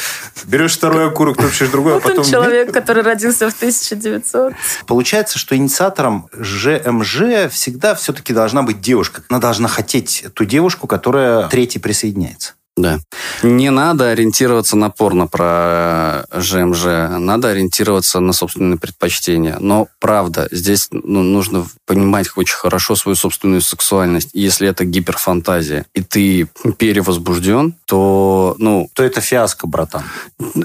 берешь 0.47 0.73
второй 0.73 1.07
окурок, 1.07 1.37
топчешь 1.37 1.69
другой, 1.69 1.93
а 1.93 1.97
он 1.97 2.03
потом... 2.03 2.25
человек, 2.25 2.73
который 2.73 3.05
родился 3.05 3.49
в 3.49 3.55
1900. 3.55 4.53
Получается, 4.89 5.39
что 5.39 5.55
инициатором 5.55 6.29
ЖМЖ 6.33 7.53
всегда 7.53 7.95
все-таки 7.95 8.33
должна 8.33 8.63
быть 8.63 8.81
девушка. 8.81 9.23
Она 9.29 9.39
должна 9.39 9.69
хотеть 9.69 10.25
ту 10.35 10.45
девушку, 10.45 10.89
которая 10.89 11.47
третий 11.47 11.79
присоединяется. 11.79 12.55
Да. 12.77 13.01
Не 13.47 13.71
надо 13.71 14.11
ориентироваться 14.11 14.77
на 14.77 14.91
порно 14.91 15.29
про 15.29 16.27
ЖМЖ, 16.33 16.85
надо 17.19 17.51
ориентироваться 17.51 18.19
на 18.19 18.33
собственные 18.33 18.77
предпочтения. 18.77 19.57
Но 19.61 19.87
правда, 20.01 20.49
здесь 20.51 20.89
ну, 20.91 21.23
нужно 21.23 21.65
понимать 21.87 22.27
очень 22.35 22.57
хорошо 22.57 22.97
свою 22.97 23.15
собственную 23.15 23.61
сексуальность. 23.61 24.31
И 24.33 24.41
Если 24.41 24.69
это 24.69 24.85
гиперфантазия, 24.85 25.87
и 25.95 26.03
ты 26.03 26.49
перевозбужден, 26.77 27.77
то, 27.85 28.57
ну, 28.59 28.89
То 28.95 29.05
это 29.05 29.21
фиаско, 29.21 29.69
братан. 29.69 30.03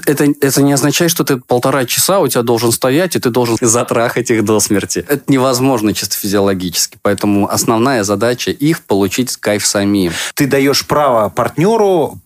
это, 0.06 0.26
это 0.40 0.62
не 0.62 0.72
означает, 0.72 1.12
что 1.12 1.22
ты 1.22 1.36
полтора 1.36 1.84
часа 1.84 2.18
у 2.18 2.26
тебя 2.26 2.42
должен 2.42 2.72
стоять, 2.72 3.14
и 3.14 3.20
ты 3.20 3.30
должен 3.30 3.56
затрахать 3.60 4.30
их 4.30 4.44
до 4.44 4.58
смерти. 4.58 5.04
Это 5.08 5.22
невозможно 5.28 5.94
чисто 5.94 6.16
физиологически. 6.16 6.98
Поэтому 7.02 7.48
основная 7.48 8.02
задача 8.02 8.50
их 8.50 8.82
получить 8.82 9.36
кайф 9.36 9.64
самим. 9.64 10.12
Ты 10.34 10.48
даешь 10.48 10.84
право 10.84 11.28
партнеру 11.28 12.18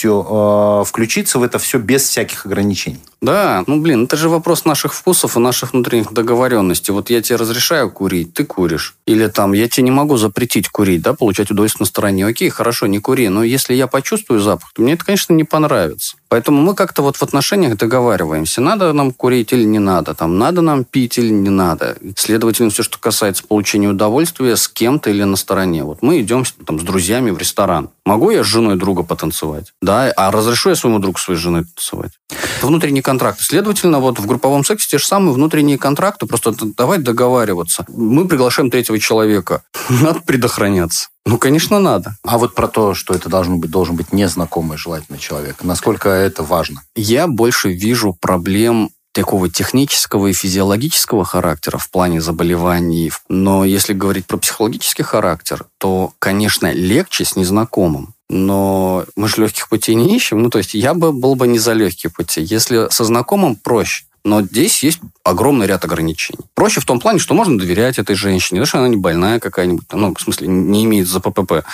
полностью 0.00 0.26
э, 0.28 0.84
включиться 0.86 1.38
в 1.38 1.42
это 1.42 1.58
все 1.58 1.78
без 1.78 2.02
всяких 2.02 2.46
ограничений. 2.46 3.00
Да, 3.20 3.64
ну 3.66 3.80
блин, 3.80 4.04
это 4.04 4.16
же 4.16 4.30
вопрос 4.30 4.64
наших 4.64 4.94
вкусов 4.94 5.36
и 5.36 5.40
наших 5.40 5.72
внутренних 5.72 6.12
договоренностей. 6.12 6.92
Вот 6.92 7.10
я 7.10 7.20
тебе 7.20 7.36
разрешаю 7.36 7.90
курить, 7.90 8.32
ты 8.32 8.44
куришь. 8.44 8.96
Или 9.06 9.26
там, 9.26 9.52
я 9.52 9.68
тебе 9.68 9.84
не 9.84 9.90
могу 9.90 10.16
запретить 10.16 10.68
курить, 10.70 11.02
да, 11.02 11.12
получать 11.12 11.50
удовольствие 11.50 11.84
на 11.84 11.86
стороне. 11.86 12.26
Окей, 12.26 12.48
хорошо, 12.48 12.86
не 12.86 12.98
кури, 12.98 13.28
но 13.28 13.44
если 13.44 13.74
я 13.74 13.86
почувствую 13.88 14.40
запах, 14.40 14.72
то 14.74 14.80
мне 14.80 14.94
это, 14.94 15.04
конечно, 15.04 15.34
не 15.34 15.44
понравится. 15.44 16.16
Поэтому 16.28 16.62
мы 16.62 16.74
как-то 16.74 17.02
вот 17.02 17.16
в 17.16 17.22
отношениях 17.22 17.76
договариваемся, 17.76 18.60
надо 18.60 18.92
нам 18.92 19.12
курить 19.12 19.52
или 19.52 19.64
не 19.64 19.80
надо, 19.80 20.14
там, 20.14 20.38
надо 20.38 20.62
нам 20.62 20.84
пить 20.84 21.18
или 21.18 21.30
не 21.30 21.50
надо. 21.50 21.98
Следовательно, 22.16 22.70
все, 22.70 22.82
что 22.82 22.98
касается 22.98 23.44
получения 23.46 23.88
удовольствия 23.88 24.56
с 24.56 24.68
кем-то 24.68 25.10
или 25.10 25.24
на 25.24 25.36
стороне. 25.36 25.84
Вот 25.84 26.02
мы 26.02 26.20
идем 26.20 26.44
там, 26.64 26.78
с 26.80 26.82
друзьями 26.84 27.30
в 27.30 27.38
ресторан. 27.38 27.90
Могу 28.06 28.30
я 28.30 28.44
с 28.44 28.46
женой 28.46 28.76
друга 28.76 29.02
потанцевать? 29.02 29.72
Да, 29.82 30.10
а 30.16 30.30
разрешу 30.30 30.70
я 30.70 30.76
своему 30.76 31.00
другу 31.00 31.18
своей 31.18 31.38
женой 31.38 31.64
танцевать? 31.64 32.19
Это 32.58 32.66
внутренние 32.66 33.02
контракты. 33.02 33.44
Следовательно, 33.44 34.00
вот 34.00 34.18
в 34.18 34.26
групповом 34.26 34.64
сексе 34.64 34.88
те 34.88 34.98
же 34.98 35.06
самые 35.06 35.32
внутренние 35.32 35.78
контракты, 35.78 36.26
просто 36.26 36.54
давай 36.76 36.98
договариваться. 36.98 37.84
Мы 37.88 38.26
приглашаем 38.28 38.70
третьего 38.70 38.98
человека. 38.98 39.62
Надо 39.88 40.20
предохраняться. 40.20 41.08
Ну, 41.26 41.38
конечно, 41.38 41.78
надо. 41.78 42.16
А 42.24 42.38
вот 42.38 42.54
про 42.54 42.66
то, 42.66 42.94
что 42.94 43.14
это 43.14 43.28
должен 43.28 43.60
быть, 43.60 43.70
должен 43.70 43.94
быть 43.94 44.12
незнакомый 44.12 44.78
желательно 44.78 45.18
человек, 45.18 45.62
насколько 45.62 46.08
это 46.08 46.42
важно. 46.42 46.82
Я 46.96 47.26
больше 47.26 47.72
вижу 47.72 48.16
проблем 48.18 48.90
такого 49.12 49.48
технического 49.48 50.28
и 50.28 50.32
физиологического 50.32 51.24
характера 51.24 51.78
в 51.78 51.90
плане 51.90 52.20
заболеваний. 52.20 53.12
Но 53.28 53.64
если 53.64 53.92
говорить 53.92 54.26
про 54.26 54.38
психологический 54.38 55.02
характер, 55.02 55.66
то, 55.78 56.12
конечно, 56.18 56.72
легче 56.72 57.24
с 57.24 57.36
незнакомым. 57.36 58.14
Но 58.32 59.06
мы 59.16 59.26
же 59.26 59.42
легких 59.42 59.68
путей 59.68 59.96
не 59.96 60.14
ищем. 60.14 60.40
Ну, 60.40 60.50
то 60.50 60.58
есть 60.58 60.74
я 60.74 60.94
бы 60.94 61.12
был 61.12 61.34
бы 61.34 61.48
не 61.48 61.58
за 61.58 61.72
легкие 61.72 62.12
пути. 62.12 62.40
Если 62.40 62.86
со 62.88 63.02
знакомым 63.02 63.56
проще. 63.56 64.04
Но 64.24 64.42
здесь 64.42 64.82
есть 64.82 65.00
огромный 65.24 65.66
ряд 65.66 65.84
ограничений. 65.84 66.40
Проще 66.54 66.80
в 66.80 66.84
том 66.84 67.00
плане, 67.00 67.18
что 67.18 67.34
можно 67.34 67.58
доверять 67.58 67.98
этой 67.98 68.14
женщине, 68.16 68.60
даже 68.60 68.70
что 68.70 68.78
она 68.78 68.88
не 68.88 68.96
больная 68.96 69.40
какая-нибудь, 69.40 69.84
ну, 69.92 70.14
в 70.14 70.20
смысле, 70.20 70.48
не 70.48 70.84
имеет 70.84 71.08
ЗППП. 71.08 71.64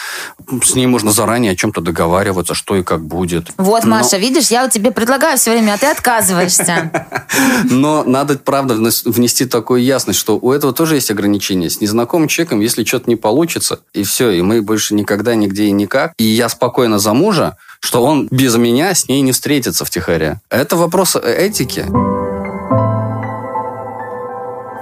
С 0.62 0.74
ней 0.74 0.86
можно 0.86 1.12
заранее 1.12 1.52
о 1.52 1.56
чем-то 1.56 1.80
договариваться, 1.80 2.54
что 2.54 2.76
и 2.76 2.82
как 2.82 3.04
будет. 3.04 3.48
Вот, 3.56 3.84
Но- 3.84 3.96
Маша, 3.96 4.16
видишь, 4.18 4.48
я 4.48 4.62
вот 4.62 4.72
тебе 4.72 4.90
предлагаю 4.92 5.38
все 5.38 5.52
время, 5.52 5.74
а 5.74 5.78
ты 5.78 5.86
отказываешься. 5.86 6.90
Но 7.64 8.04
надо, 8.04 8.38
правда, 8.38 8.74
внес- 8.74 9.02
внести 9.04 9.46
такую 9.46 9.82
ясность, 9.82 10.18
что 10.18 10.38
у 10.38 10.52
этого 10.52 10.72
тоже 10.72 10.96
есть 10.96 11.10
ограничения. 11.10 11.70
С 11.70 11.80
незнакомым 11.80 12.28
человеком, 12.28 12.60
если 12.60 12.84
что-то 12.84 13.08
не 13.10 13.16
получится, 13.16 13.80
и 13.92 14.02
все, 14.04 14.30
и 14.30 14.42
мы 14.42 14.62
больше 14.62 14.94
никогда, 14.94 15.34
нигде 15.34 15.64
и 15.64 15.72
никак, 15.72 16.12
и 16.18 16.24
я 16.24 16.48
спокойно 16.48 16.98
за 16.98 17.12
мужа, 17.12 17.56
что 17.80 18.02
он 18.02 18.28
без 18.30 18.56
меня 18.56 18.94
с 18.94 19.08
ней 19.08 19.20
не 19.22 19.32
встретится 19.32 19.84
втихаря. 19.84 20.40
Это 20.50 20.76
вопрос 20.76 21.16
этики. 21.16 21.86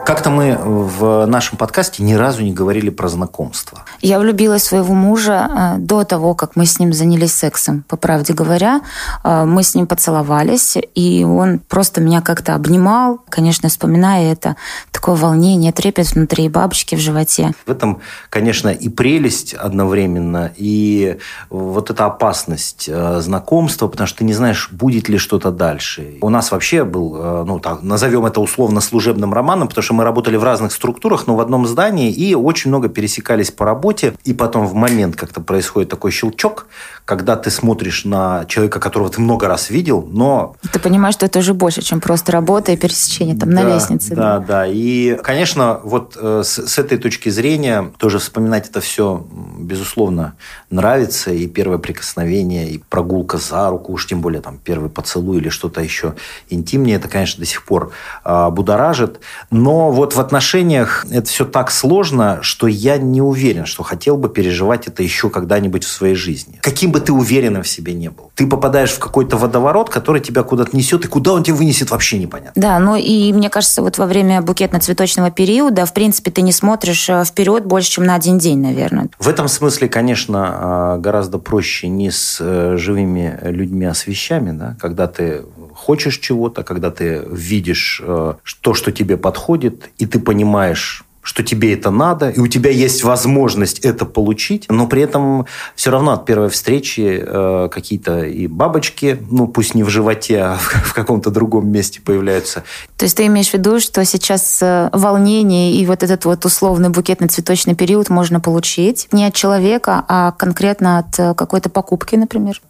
Как-то 0.05 0.31
мы 0.31 0.59
в 0.59 1.27
нашем 1.27 1.57
подкасте 1.57 2.03
ни 2.03 2.15
разу 2.15 2.43
не 2.43 2.53
говорили 2.53 2.91
про 2.91 3.09
знакомство. 3.09 3.85
Я 4.01 4.19
влюбилась 4.19 4.63
в 4.63 4.67
своего 4.67 4.95
мужа 4.95 5.49
э, 5.49 5.79
до 5.79 6.05
того, 6.05 6.35
как 6.35 6.57
мы 6.57 6.67
с 6.67 6.79
ним 6.79 6.93
занялись 6.93 7.33
сексом. 7.33 7.85
По 7.89 7.97
правде 7.97 8.35
говоря, 8.35 8.83
Э, 9.23 9.45
мы 9.45 9.63
с 9.63 9.75
ним 9.75 9.87
поцеловались, 9.87 10.77
и 10.95 11.25
он 11.25 11.59
просто 11.59 12.01
меня 12.01 12.21
как-то 12.21 12.55
обнимал. 12.55 13.21
Конечно, 13.29 13.69
вспоминая 13.69 14.33
это, 14.33 14.57
такое 14.93 15.17
волнение, 15.17 15.73
трепет 15.73 16.13
внутри, 16.13 16.49
бабочки 16.49 16.95
в 16.95 17.01
животе. 17.01 17.53
В 17.67 17.71
этом, 17.71 18.01
конечно, 18.31 18.69
и 18.69 18.89
прелесть 18.89 19.55
одновременно, 19.55 20.53
и 20.57 21.19
вот 21.51 21.91
эта 21.91 22.07
опасность 22.07 22.89
э, 22.89 23.21
знакомства, 23.21 23.89
потому 23.89 24.07
что 24.07 24.19
ты 24.19 24.25
не 24.25 24.35
знаешь, 24.35 24.71
будет 24.71 25.09
ли 25.09 25.19
что-то 25.19 25.51
дальше. 25.51 26.19
У 26.21 26.29
нас 26.29 26.51
вообще 26.51 26.85
был, 26.85 27.45
ну, 27.45 27.59
так, 27.59 27.83
назовем 27.83 28.27
это 28.27 28.41
условно 28.41 28.81
служебным 28.81 29.33
романом, 29.33 29.69
потому 29.69 29.83
что 29.83 29.94
мы 29.95 30.05
работали 30.05 30.37
в 30.37 30.45
разных 30.45 30.73
структурах, 30.73 31.27
но 31.27 31.37
в 31.37 31.41
одном 31.41 31.67
здании, 31.67 32.13
и 32.13 32.35
очень 32.35 32.71
много 32.71 32.89
пересекались 32.89 33.51
по 33.51 33.65
работе, 33.65 34.15
и 34.25 34.35
потом 34.35 34.67
в 34.67 34.75
момент 34.75 35.17
как-то 35.17 35.41
происходит 35.41 35.89
такой 35.91 36.11
щелчок, 36.11 36.67
когда 37.05 37.37
ты 37.37 37.51
смотришь 37.51 38.05
на 38.05 38.45
человека, 38.47 38.81
которого 38.81 39.11
ты 39.11 39.21
много 39.21 39.47
раз 39.47 39.71
видел, 39.71 40.09
но 40.11 40.57
И 40.63 40.69
ты 40.69 40.79
понимаешь, 40.79 41.15
что 41.15 41.27
это 41.27 41.39
уже 41.39 41.55
больше, 41.55 41.83
чем 41.83 42.01
просто 42.01 42.33
работа 42.33 42.73
и 42.73 42.77
пересечение 42.77 43.37
там 43.37 43.51
на 43.51 43.63
да, 43.63 43.75
лестнице. 43.75 44.15
Да, 44.15 44.39
да. 44.39 44.67
И, 44.67 45.17
конечно, 45.23 45.81
вот 45.85 46.17
э, 46.21 46.43
с, 46.45 46.67
с 46.67 46.79
этой 46.79 46.99
точки 46.99 47.29
зрения 47.29 47.93
тоже 47.99 48.19
вспоминать 48.19 48.69
это 48.69 48.81
все, 48.81 49.27
безусловно, 49.59 50.35
нравится. 50.71 51.31
И 51.31 51.47
первое 51.47 51.79
прикосновение, 51.79 52.71
и 52.71 52.79
прогулка 52.79 53.39
за 53.39 53.69
руку, 53.69 53.93
уж 53.93 54.07
тем 54.07 54.21
более 54.21 54.41
там 54.41 54.59
первый 54.59 54.91
поцелуй 54.91 55.39
или 55.39 55.51
что-то 55.51 55.81
еще 55.83 56.15
интимнее, 56.49 56.97
это, 56.97 57.09
конечно, 57.09 57.41
до 57.41 57.47
сих 57.47 57.65
пор 57.65 57.93
э, 58.25 58.51
будоражит. 58.51 59.21
Но 59.51 59.84
вот 59.91 60.15
в 60.15 60.21
отношениях 60.21 61.07
это 61.11 61.27
все 61.29 61.45
так 61.45 61.71
сложно, 61.71 62.39
что 62.43 62.67
я 62.67 62.99
не 62.99 63.21
уверен, 63.21 63.67
что 63.67 63.83
хотел 63.83 64.17
бы 64.17 64.29
переживать 64.29 64.87
это 64.87 65.03
еще 65.03 65.31
когда-нибудь 65.31 65.85
в 65.85 65.89
своей 65.89 66.15
жизни. 66.15 66.59
Каким 66.61 66.93
бы 66.93 67.01
ты 67.01 67.13
уверенным 67.13 67.63
в 67.63 67.69
себе 67.69 67.95
не 67.95 68.11
был. 68.11 68.31
Ты 68.35 68.47
попадаешь 68.47 68.91
в 68.91 68.99
какой-то 68.99 69.37
водоворот, 69.37 69.91
который 69.91 70.21
тебя 70.21 70.43
куда-то 70.43 70.77
несет, 70.77 71.05
и 71.05 71.09
куда 71.09 71.33
он 71.33 71.43
тебя 71.43 71.57
вынесет, 71.57 71.91
вообще 71.91 72.19
непонятно. 72.19 72.53
Да, 72.61 72.79
ну 72.79 72.97
и 72.97 73.33
мне 73.33 73.51
кажется, 73.51 73.83
вот 73.83 73.99
во 73.99 74.07
время 74.07 74.41
букетно-цветочного 74.41 75.31
периода, 75.31 75.87
в 75.87 75.93
принципе, 75.93 76.31
ты 76.31 76.43
не 76.43 76.53
смотришь 76.53 77.09
э, 77.09 77.25
вперед 77.25 77.65
больше, 77.65 77.91
чем 77.91 78.05
на 78.05 78.15
один 78.15 78.39
день, 78.39 78.61
наверное. 78.61 79.09
В 79.19 79.29
этом 79.29 79.49
смысле, 79.49 79.89
конечно, 79.89 80.45
а, 80.47 80.99
гораздо 80.99 81.39
проще 81.39 81.89
не 81.89 82.11
с 82.11 82.39
э, 82.41 82.77
живыми 82.77 83.39
людьми, 83.43 83.87
а 83.87 83.95
с 83.95 84.07
вещами, 84.07 84.51
да? 84.53 84.77
когда 84.81 85.07
ты 85.07 85.43
хочешь 85.75 86.19
чего-то, 86.19 86.63
когда 86.63 86.91
ты 86.91 87.23
видишь 87.31 88.01
э, 88.03 88.35
то, 88.61 88.75
что 88.75 88.93
тебе 88.93 89.17
подходит, 89.17 89.74
и 89.99 90.07
ты 90.07 90.19
понимаешь, 90.19 91.05
что 91.25 91.43
тебе 91.43 91.73
это 91.73 91.91
надо, 91.91 92.29
и 92.29 92.39
у 92.39 92.47
тебя 92.47 92.71
есть 92.71 93.03
возможность 93.03 93.79
это 93.81 94.05
получить, 94.05 94.67
но 94.69 94.87
при 94.87 95.03
этом 95.03 95.47
все 95.75 95.91
равно 95.91 96.13
от 96.13 96.27
первой 96.27 96.51
встречи 96.51 97.25
э, 97.27 97.69
какие-то 97.73 98.25
и 98.27 98.47
бабочки, 98.47 99.19
ну 99.31 99.49
пусть 99.49 99.75
не 99.75 99.83
в 99.83 99.89
животе, 99.89 100.41
а 100.41 100.57
в, 100.57 100.69
в 100.91 100.93
каком-то 100.93 101.31
другом 101.31 101.69
месте 101.69 102.03
появляются. 102.03 102.63
То 103.05 103.07
есть 103.07 103.19
ты 103.19 103.27
имеешь 103.27 103.51
в 103.51 103.53
виду, 103.53 103.81
что 103.81 104.03
сейчас 104.07 104.61
э, 104.63 104.89
волнение 104.91 105.75
и 105.75 105.85
вот 105.85 106.03
этот 106.03 106.25
вот 106.25 106.47
условный 106.47 106.89
букетный 106.89 107.29
цветочный 107.29 107.75
период 107.75 108.09
можно 108.09 108.41
получить 108.41 109.09
не 109.13 109.27
от 109.27 109.35
человека, 109.35 110.03
а 110.09 110.33
конкретно 110.33 111.01
от 111.01 111.19
э, 111.19 111.35
какой-то 111.35 111.69
покупки, 111.69 112.17
например? 112.17 112.63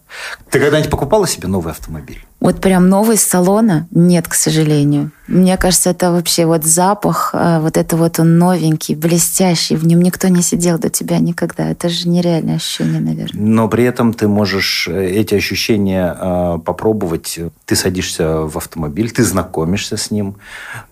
Ты 0.51 0.59
когда-нибудь 0.59 0.91
покупала 0.91 1.29
себе 1.29 1.47
новый 1.47 1.73
автомобиль? 1.73 2.25
Вот 2.41 2.61
прям 2.61 2.89
новый 2.89 3.15
из 3.15 3.23
салона? 3.23 3.87
Нет, 3.93 4.29
к 4.29 4.35
сожалению. 4.35 5.13
Мне 5.29 5.57
кажется, 5.57 5.91
это 5.91 6.11
вообще 6.11 6.47
вот 6.47 6.65
запах, 6.65 7.31
э, 7.33 7.61
вот 7.61 7.77
это 7.77 7.97
вот 7.97 8.19
он 8.19 8.37
новенький, 8.37 8.97
блестящий, 8.97 9.77
в 9.77 9.87
нем 9.87 10.03
никто 10.03 10.27
не 10.27 10.43
сидел 10.43 10.81
до 10.81 10.91
тебя 10.91 11.21
никогда. 11.21 11.71
Это 11.71 11.89
же 11.89 12.09
нереальное 12.09 12.57
ощущение, 12.57 13.01
наверное. 13.01 13.41
Но 13.41 13.69
при 13.69 13.85
этом 13.85 14.13
ты 14.13 14.27
можешь 14.27 14.89
эти 14.89 15.37
ощущения 15.37 16.59
попробовать. 16.65 17.39
Ты 17.67 17.77
садишься 17.77 18.41
в 18.41 18.57
автомобиль, 18.57 19.13
ты 19.13 19.23
знакомишься 19.23 19.97
с 19.97 20.11
ним. 20.11 20.24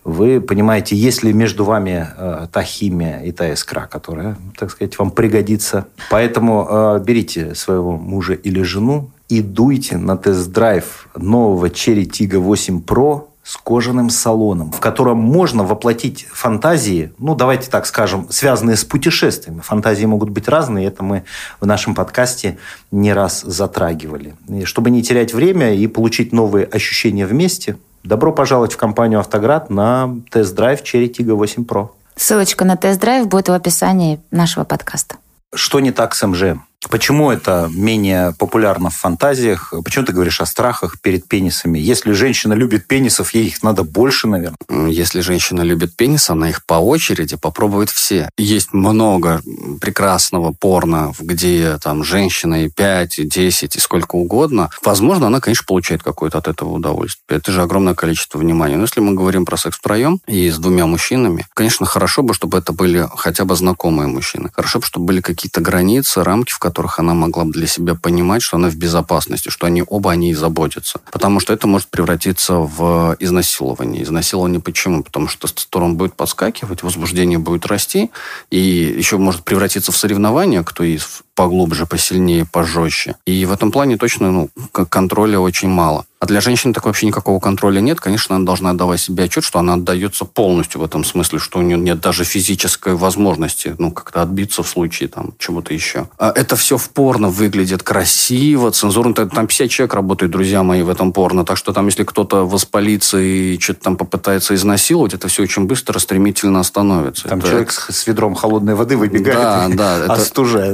Вы 0.05 0.41
понимаете, 0.41 0.97
есть 0.97 1.23
ли 1.23 1.33
между 1.33 1.65
вами 1.65 2.07
та 2.53 2.63
химия 2.63 3.21
и 3.21 3.33
та 3.33 3.53
искра, 3.53 3.89
которая, 3.91 4.37
так 4.59 4.71
сказать, 4.71 4.99
вам 4.99 5.11
пригодится. 5.11 5.87
Поэтому 6.11 7.01
берите 7.05 7.55
своего 7.55 7.97
мужа 7.97 8.35
или 8.35 8.63
жену, 8.63 9.11
и 9.29 9.41
дуйте 9.41 9.97
на 9.97 10.17
тест-драйв 10.17 11.09
нового 11.17 11.67
Cherry 11.67 12.05
Tiggo 12.05 12.39
8 12.39 12.83
Pro 12.85 13.29
с 13.43 13.57
кожаным 13.57 14.09
салоном, 14.09 14.71
в 14.71 14.79
котором 14.79 15.19
можно 15.19 15.65
воплотить 15.65 16.27
фантазии, 16.31 17.13
ну, 17.19 17.35
давайте 17.35 17.71
так 17.71 17.87
скажем, 17.87 18.27
связанные 18.31 18.77
с 18.77 18.85
путешествиями. 18.85 19.61
Фантазии 19.61 20.05
могут 20.05 20.29
быть 20.29 20.47
разные, 20.49 20.87
это 20.87 21.03
мы 21.03 21.25
в 21.61 21.67
нашем 21.67 21.97
подкасте 21.97 22.59
не 22.93 23.13
раз 23.13 23.41
затрагивали. 23.41 24.35
И 24.49 24.65
чтобы 24.65 24.91
не 24.91 25.03
терять 25.03 25.35
время 25.35 25.75
и 25.75 25.87
получить 25.89 26.33
новые 26.33 26.67
ощущения 26.67 27.27
вместе, 27.27 27.79
добро 28.05 28.33
пожаловать 28.33 28.73
в 28.73 28.77
компанию 28.77 29.21
«Автоград» 29.21 29.71
на 29.71 30.17
тест-драйв 30.31 30.83
Cherry 30.83 31.13
Tiggo 31.13 31.35
8 31.35 31.65
Pro. 31.65 31.89
Ссылочка 32.17 32.65
на 32.65 32.77
тест-драйв 32.77 33.27
будет 33.27 33.49
в 33.49 33.53
описании 33.53 34.21
нашего 34.31 34.65
подкаста. 34.65 35.17
Что 35.55 35.81
не 35.81 35.93
так 35.93 36.15
с 36.15 36.27
МЖ? 36.27 36.57
Почему 36.91 37.31
это 37.31 37.71
менее 37.73 38.35
популярно 38.39 38.91
в 38.91 38.97
фантазиях? 38.97 39.73
Почему 39.85 40.05
ты 40.05 40.13
говоришь 40.13 40.41
о 40.41 40.47
страхах 40.47 41.01
перед 41.01 41.29
пенисами? 41.29 41.79
Если 41.79 42.13
женщина 42.13 42.55
любит 42.55 42.87
пенисов, 42.87 43.35
ей 43.35 43.47
их 43.47 43.63
надо 43.63 43.85
больше, 43.85 44.27
наверное. 44.27 44.57
Если 44.89 45.21
женщина 45.21 45.63
любит 45.63 45.97
пенис, 45.97 46.29
она 46.29 46.51
их 46.51 46.67
по 46.67 46.75
очереди 46.75 47.37
попробует 47.37 47.91
все. 47.91 48.29
Есть 48.37 48.73
много 48.73 49.41
прекрасного 49.81 50.53
порно, 50.53 51.13
где 51.19 51.79
там 51.79 52.05
женщина 52.05 52.65
и 52.65 52.69
5, 52.69 53.19
и 53.21 53.25
10, 53.25 53.77
и 53.77 53.81
сколько 53.81 54.17
угодно. 54.17 54.71
Возможно, 54.85 55.29
она, 55.29 55.41
конечно, 55.41 55.65
получает 55.67 56.03
какое-то 56.03 56.39
от 56.39 56.49
этого 56.49 56.71
удовольствие. 56.71 57.39
Это 57.39 57.53
же 57.53 57.63
огромное 57.63 57.95
количество 57.95 58.39
внимания. 58.39 58.77
Но 58.77 58.83
если 58.83 59.01
мы 59.01 59.15
говорим 59.15 59.45
про 59.45 59.57
секс 59.57 59.79
втроем 59.79 60.21
и 60.27 60.51
с 60.51 60.59
двумя 60.59 60.87
мужчинами, 60.87 61.47
конечно, 61.55 61.87
хорошо 61.87 62.23
бы, 62.23 62.35
чтобы 62.35 62.59
это 62.59 62.73
были 62.73 63.09
хотя 63.17 63.45
бы 63.45 63.55
знакомые 63.55 64.09
мужчины. 64.09 64.51
Хорошо 64.53 64.81
бы, 64.81 64.87
чтобы 64.87 65.07
были 65.07 65.21
какие-то 65.21 65.61
границы, 65.61 66.25
рамки, 66.25 66.53
в 66.53 66.59
которых 66.59 66.72
которых 66.73 66.99
она 66.99 67.13
могла 67.13 67.45
бы 67.45 67.53
для 67.53 67.67
себя 67.67 67.95
понимать, 67.95 68.41
что 68.41 68.57
она 68.57 68.71
в 68.71 68.77
безопасности, 68.77 69.51
что 69.51 69.67
они 69.67 69.85
оба 69.87 70.13
о 70.13 70.17
ней 70.17 70.33
заботятся. 70.33 71.01
Потому 71.13 71.39
что 71.39 71.53
это 71.53 71.67
может 71.67 71.89
превратиться 71.89 72.55
в 72.55 73.15
изнасилование. 73.21 74.03
Изнасилование 74.03 74.59
почему? 74.59 75.03
Потому 75.03 75.29
что 75.29 75.43
тестостерон 75.43 75.97
будет 75.97 76.15
подскакивать, 76.15 76.83
возбуждение 76.83 77.39
будет 77.39 77.67
расти, 77.67 78.11
и 78.51 78.59
еще 78.99 79.19
может 79.19 79.45
превратиться 79.45 79.93
в 79.93 79.97
соревнование, 79.97 80.65
кто 80.65 80.83
из 80.83 81.23
поглубже, 81.35 81.85
посильнее, 81.85 82.47
пожестче. 82.51 83.17
И 83.27 83.45
в 83.45 83.53
этом 83.53 83.71
плане 83.71 83.99
точно 83.99 84.31
ну, 84.31 84.51
контроля 84.89 85.39
очень 85.39 85.69
мало. 85.69 86.07
А 86.23 86.27
для 86.27 86.41
женщины 86.41 86.73
так 86.73 86.87
вообще 86.87 87.07
никакого 87.07 87.41
контроля 87.41 87.81
нет. 87.81 88.01
Конечно, 88.01 88.37
она 88.37 88.47
должна 88.47 88.71
отдавать 88.71 89.01
себе 89.01 89.25
отчет, 89.25 89.43
что 89.43 89.59
она 89.59 89.75
отдается 89.75 90.25
полностью 90.25 90.81
в 90.81 90.85
этом 90.85 91.03
смысле, 91.03 91.41
что 91.41 91.59
у 91.59 91.63
нее 91.63 91.77
нет 91.77 91.99
даже 92.01 92.23
физической 92.23 92.95
возможности, 92.95 93.75
ну, 93.79 93.91
как-то 93.91 94.23
отбиться 94.23 94.63
в 94.63 94.69
случае 94.69 95.09
там 95.09 95.35
чего-то 95.41 95.75
еще. 95.75 96.07
А 96.19 96.31
это 96.33 96.55
все 96.55 96.77
в 96.77 96.91
порно 96.91 97.29
выглядит 97.29 97.83
красиво, 97.83 98.71
цензурно. 98.71 99.15
Там 99.15 99.49
50 99.49 99.69
человек 99.69 99.95
работает, 99.95 100.31
друзья 100.31 100.63
мои, 100.63 100.83
в 100.83 100.91
этом 100.91 101.13
порно. 101.13 101.45
Так 101.45 101.57
что 101.57 101.73
там, 101.73 101.87
если 101.87 102.05
кто-то 102.05 102.47
воспалится 102.47 103.19
и 103.19 103.59
что-то 103.59 103.81
там 103.81 103.97
попытается 103.97 104.55
изнасиловать, 104.55 105.15
это 105.15 105.27
все 105.27 105.43
очень 105.43 105.65
быстро, 105.65 105.99
стремительно 105.99 106.61
остановится. 106.61 107.27
Там 107.27 107.41
это... 107.41 107.49
человек 107.49 107.73
с, 107.73 107.91
с 107.91 108.07
ведром 108.07 108.37
холодной 108.37 108.77
воды 108.77 108.97
выбегает 108.97 109.43
да, 109.43 109.67
и 109.69 109.75
да, 109.75 109.99
это. 110.05 110.07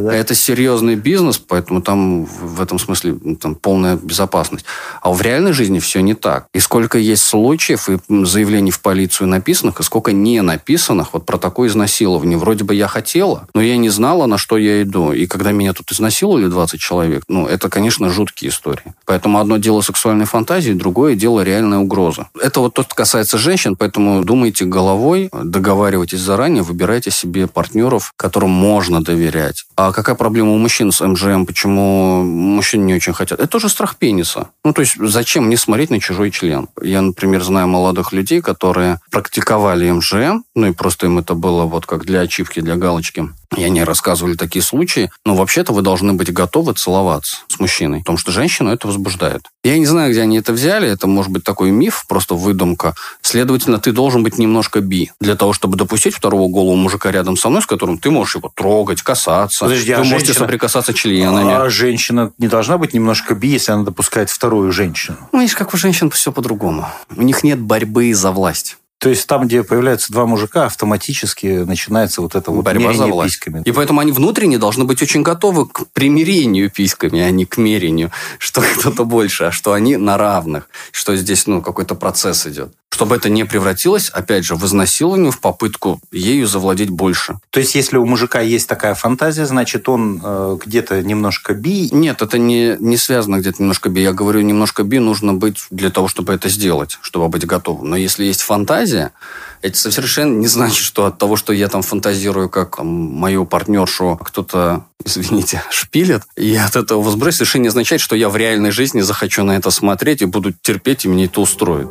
Да? 0.03 0.15
Это 0.15 0.35
серьезный 0.35 0.97
бизнес, 0.97 1.39
поэтому 1.39 1.81
там 1.81 2.27
в 2.27 2.61
этом 2.61 2.79
смысле 2.79 3.15
там 3.41 3.55
полная 3.55 3.97
безопасность. 3.97 4.67
А 5.01 5.11
в 5.11 5.23
реальной 5.39 5.53
жизни 5.53 5.79
все 5.79 6.01
не 6.01 6.15
так. 6.15 6.47
И 6.53 6.59
сколько 6.59 6.99
есть 6.99 7.23
случаев 7.23 7.89
и 7.89 7.99
заявлений 8.25 8.73
в 8.73 8.81
полицию 8.81 9.29
написанных, 9.29 9.79
и 9.79 9.83
сколько 9.85 10.11
не 10.13 10.43
написанных 10.43 11.13
вот 11.13 11.27
про 11.27 11.39
такое 11.39 11.69
изнасилование. 11.69 12.37
Вроде 12.37 12.65
бы 12.65 12.75
я 12.75 12.89
хотела, 12.89 13.47
но 13.55 13.63
я 13.63 13.77
не 13.77 13.89
знала, 13.89 14.27
на 14.27 14.37
что 14.37 14.59
я 14.59 14.83
иду. 14.83 15.13
И 15.13 15.27
когда 15.27 15.53
меня 15.53 15.73
тут 15.73 15.93
изнасиловали 15.93 16.49
20 16.49 16.81
человек, 16.81 17.23
ну, 17.29 17.47
это, 17.47 17.69
конечно, 17.69 18.11
жуткие 18.11 18.51
истории. 18.51 18.95
Поэтому 19.07 19.39
одно 19.39 19.59
дело 19.59 19.81
сексуальной 19.81 20.25
фантазии, 20.25 20.73
другое 20.73 21.15
дело 21.15 21.43
реальная 21.43 21.79
угроза. 21.79 22.29
Это 22.43 22.61
вот 22.61 22.75
то, 22.75 22.83
что 22.83 22.95
касается 22.97 23.39
женщин, 23.39 23.77
поэтому 23.77 24.25
думайте 24.25 24.65
головой, 24.65 25.31
договаривайтесь 25.33 26.21
заранее, 26.21 26.65
выбирайте 26.65 27.13
себе 27.13 27.47
партнеров, 27.47 28.13
которым 28.17 28.51
можно 28.51 29.05
доверять. 29.05 29.67
А 29.77 29.93
какая 29.93 30.17
проблема 30.17 30.53
у 30.53 30.59
мужчин 30.59 30.91
с 30.91 31.07
МЖМ? 31.07 31.47
Почему 31.47 32.25
мужчины 32.25 32.85
не 32.85 32.95
очень 32.95 33.13
хотят? 33.13 33.39
Это 33.39 33.49
тоже 33.49 33.69
страх 33.69 33.95
пениса. 33.97 34.49
Ну, 34.65 34.73
то 34.73 34.81
есть, 34.81 34.97
зачем 34.99 35.28
мне 35.37 35.57
смотреть 35.57 35.91
на 35.91 36.01
чужой 36.01 36.31
член? 36.31 36.69
Я, 36.83 37.03
например, 37.03 37.43
знаю 37.43 37.69
молодых 37.69 38.13
людей, 38.13 38.41
которые 38.41 39.01
практиковали 39.11 39.91
МЖМ, 39.91 40.45
ну 40.59 40.67
и 40.67 40.73
просто 40.73 41.07
им 41.07 41.19
это 41.19 41.35
было 41.35 41.65
вот 41.65 41.87
как 41.87 42.05
для 42.05 42.21
ачивки, 42.21 42.61
для 42.61 42.77
галочки. 42.77 43.29
И 43.57 43.65
они 43.65 43.83
рассказывали 43.83 44.35
такие 44.35 44.63
случаи. 44.63 45.11
Но 45.25 45.35
вообще-то 45.35 45.73
вы 45.73 45.81
должны 45.83 46.13
быть 46.13 46.33
готовы 46.33 46.75
целоваться 46.75 47.39
с 47.49 47.59
мужчиной, 47.59 48.01
потому 48.01 48.19
что 48.19 48.31
женщину 48.31 48.71
это 48.71 48.87
возбуждает. 48.87 49.43
Я 49.65 49.79
не 49.79 49.87
знаю, 49.87 50.11
где 50.11 50.23
они 50.23 50.39
это 50.39 50.53
взяли. 50.53 50.89
Это 50.89 51.07
может 51.07 51.33
быть 51.33 51.45
такой 51.45 51.71
миф, 51.71 52.05
просто 52.09 52.35
выдумка. 52.35 52.95
Следовательно, 53.23 53.79
ты 53.79 53.93
должен 53.93 54.23
быть 54.23 54.37
немножко 54.37 54.81
би 54.81 55.11
для 55.21 55.35
того, 55.35 55.53
чтобы 55.53 55.79
допустить 55.79 56.15
второго 56.15 56.49
голову 56.49 56.77
мужика 56.77 57.11
рядом 57.11 57.37
со 57.37 57.49
мной, 57.49 57.63
с 57.63 57.67
которым 57.67 57.99
ты 57.99 58.11
можешь 58.11 58.37
его 58.37 58.53
трогать, 58.55 59.03
касаться. 59.03 59.65
Подожди, 59.65 59.95
вы 59.95 60.01
а 60.01 60.05
можете 60.05 60.27
женщина... 60.27 60.45
соприкасаться 60.45 60.93
членами. 60.93 61.53
А 61.53 61.71
женщина 61.71 62.33
не 62.39 62.49
должна 62.49 62.77
быть 62.77 62.93
немножко 62.93 63.35
би, 63.35 63.49
если 63.49 63.73
она 63.73 63.85
допускает 63.85 64.29
вторую 64.29 64.73
женщину? 64.73 65.17
Ну, 65.33 65.41
видишь, 65.41 65.57
как 65.57 65.73
у 65.73 65.77
женщин 65.77 66.11
все 66.11 66.33
по-другому. 66.33 66.87
У 67.17 67.23
них 67.23 67.43
нет 67.43 67.61
борьбы 67.61 68.13
за 68.13 68.31
власть. 68.31 68.77
То 68.99 69.09
есть 69.09 69.27
там, 69.29 69.47
где 69.47 69.63
появляются 69.63 70.13
два 70.13 70.27
мужика, 70.27 70.67
автоматически 70.67 71.65
начинается 71.65 72.21
вот 72.21 72.35
это 72.35 72.51
вот 72.51 72.65
Борьба 72.65 72.93
за 72.93 73.07
власть. 73.07 73.35
письками. 73.35 73.63
И 73.65 73.71
поэтому 73.71 74.01
они 74.01 74.11
внутренне 74.11 74.59
должны 74.59 74.85
быть 74.85 75.01
очень 75.03 75.23
готовы 75.23 75.69
к 75.69 75.87
примирению 75.93 76.69
письками, 76.69 77.21
а 77.21 77.31
не 77.31 77.47
к 77.47 77.59
мерению, 77.59 78.11
что 78.39 78.61
кто-то 78.61 79.05
больше, 79.05 79.45
а 79.45 79.53
что 79.53 79.73
они 79.73 79.97
на 79.97 80.19
равных, 80.19 80.69
что 80.91 81.15
здесь 81.17 81.47
ну, 81.47 81.63
какой-то 81.63 81.95
процесс 81.95 82.47
идет. 82.47 82.73
Чтобы 82.91 83.17
это 83.17 83.29
не 83.29 83.45
превратилось, 83.45 84.09
опять 84.09 84.45
же, 84.45 84.57
в 84.57 84.65
изнасилование, 84.65 85.31
в 85.31 85.41
попытку 85.41 86.01
ею 86.11 86.47
завладеть 86.47 86.91
больше. 86.91 87.39
То 87.51 87.61
есть, 87.61 87.75
если 87.75 87.97
у 87.97 88.07
мужика 88.07 88.41
есть 88.41 88.69
такая 88.69 88.95
фантазия, 88.95 89.47
значит, 89.47 89.89
он 89.89 90.21
э, 90.23 90.59
где-то 90.65 91.03
немножко 91.03 91.55
би? 91.55 91.91
Нет, 91.93 92.23
это 92.23 92.39
не, 92.39 92.77
не 92.81 92.97
связано 92.97 93.39
где-то 93.39 93.63
немножко 93.63 93.89
би. 93.89 94.03
Я 94.03 94.13
говорю, 94.13 94.41
немножко 94.41 94.83
би 94.83 94.99
нужно 94.99 95.35
быть 95.35 95.67
для 95.71 95.91
того, 95.91 96.09
чтобы 96.09 96.33
это 96.33 96.49
сделать, 96.49 96.99
чтобы 97.03 97.29
быть 97.29 97.47
готовым. 97.47 97.91
Но 97.91 97.97
если 97.97 98.25
есть 98.25 98.41
фантазия, 98.41 99.13
это 99.61 99.77
совершенно 99.77 100.39
не 100.39 100.47
значит, 100.47 100.85
что 100.85 101.07
от 101.07 101.19
того, 101.19 101.37
что 101.37 101.53
я 101.53 101.69
там 101.69 101.83
фантазирую, 101.83 102.49
как 102.49 102.77
там, 102.77 102.87
мою 102.87 103.45
партнершу 103.45 104.19
кто-то, 104.23 104.85
извините, 105.05 105.63
шпилит, 105.71 106.23
и 106.37 106.55
от 106.57 106.77
этого 106.77 107.03
возбрось, 107.03 107.37
совершенно 107.37 107.63
не 107.63 107.69
означает, 107.69 108.01
что 108.01 108.17
я 108.17 108.29
в 108.29 108.37
реальной 108.37 108.71
жизни 108.71 109.01
захочу 109.01 109.43
на 109.45 109.57
это 109.57 109.71
смотреть 109.71 110.23
и 110.23 110.27
буду 110.27 110.53
терпеть, 110.53 111.05
и 111.05 111.09
мне 111.09 111.27
это 111.27 111.41
устроит. 111.41 111.89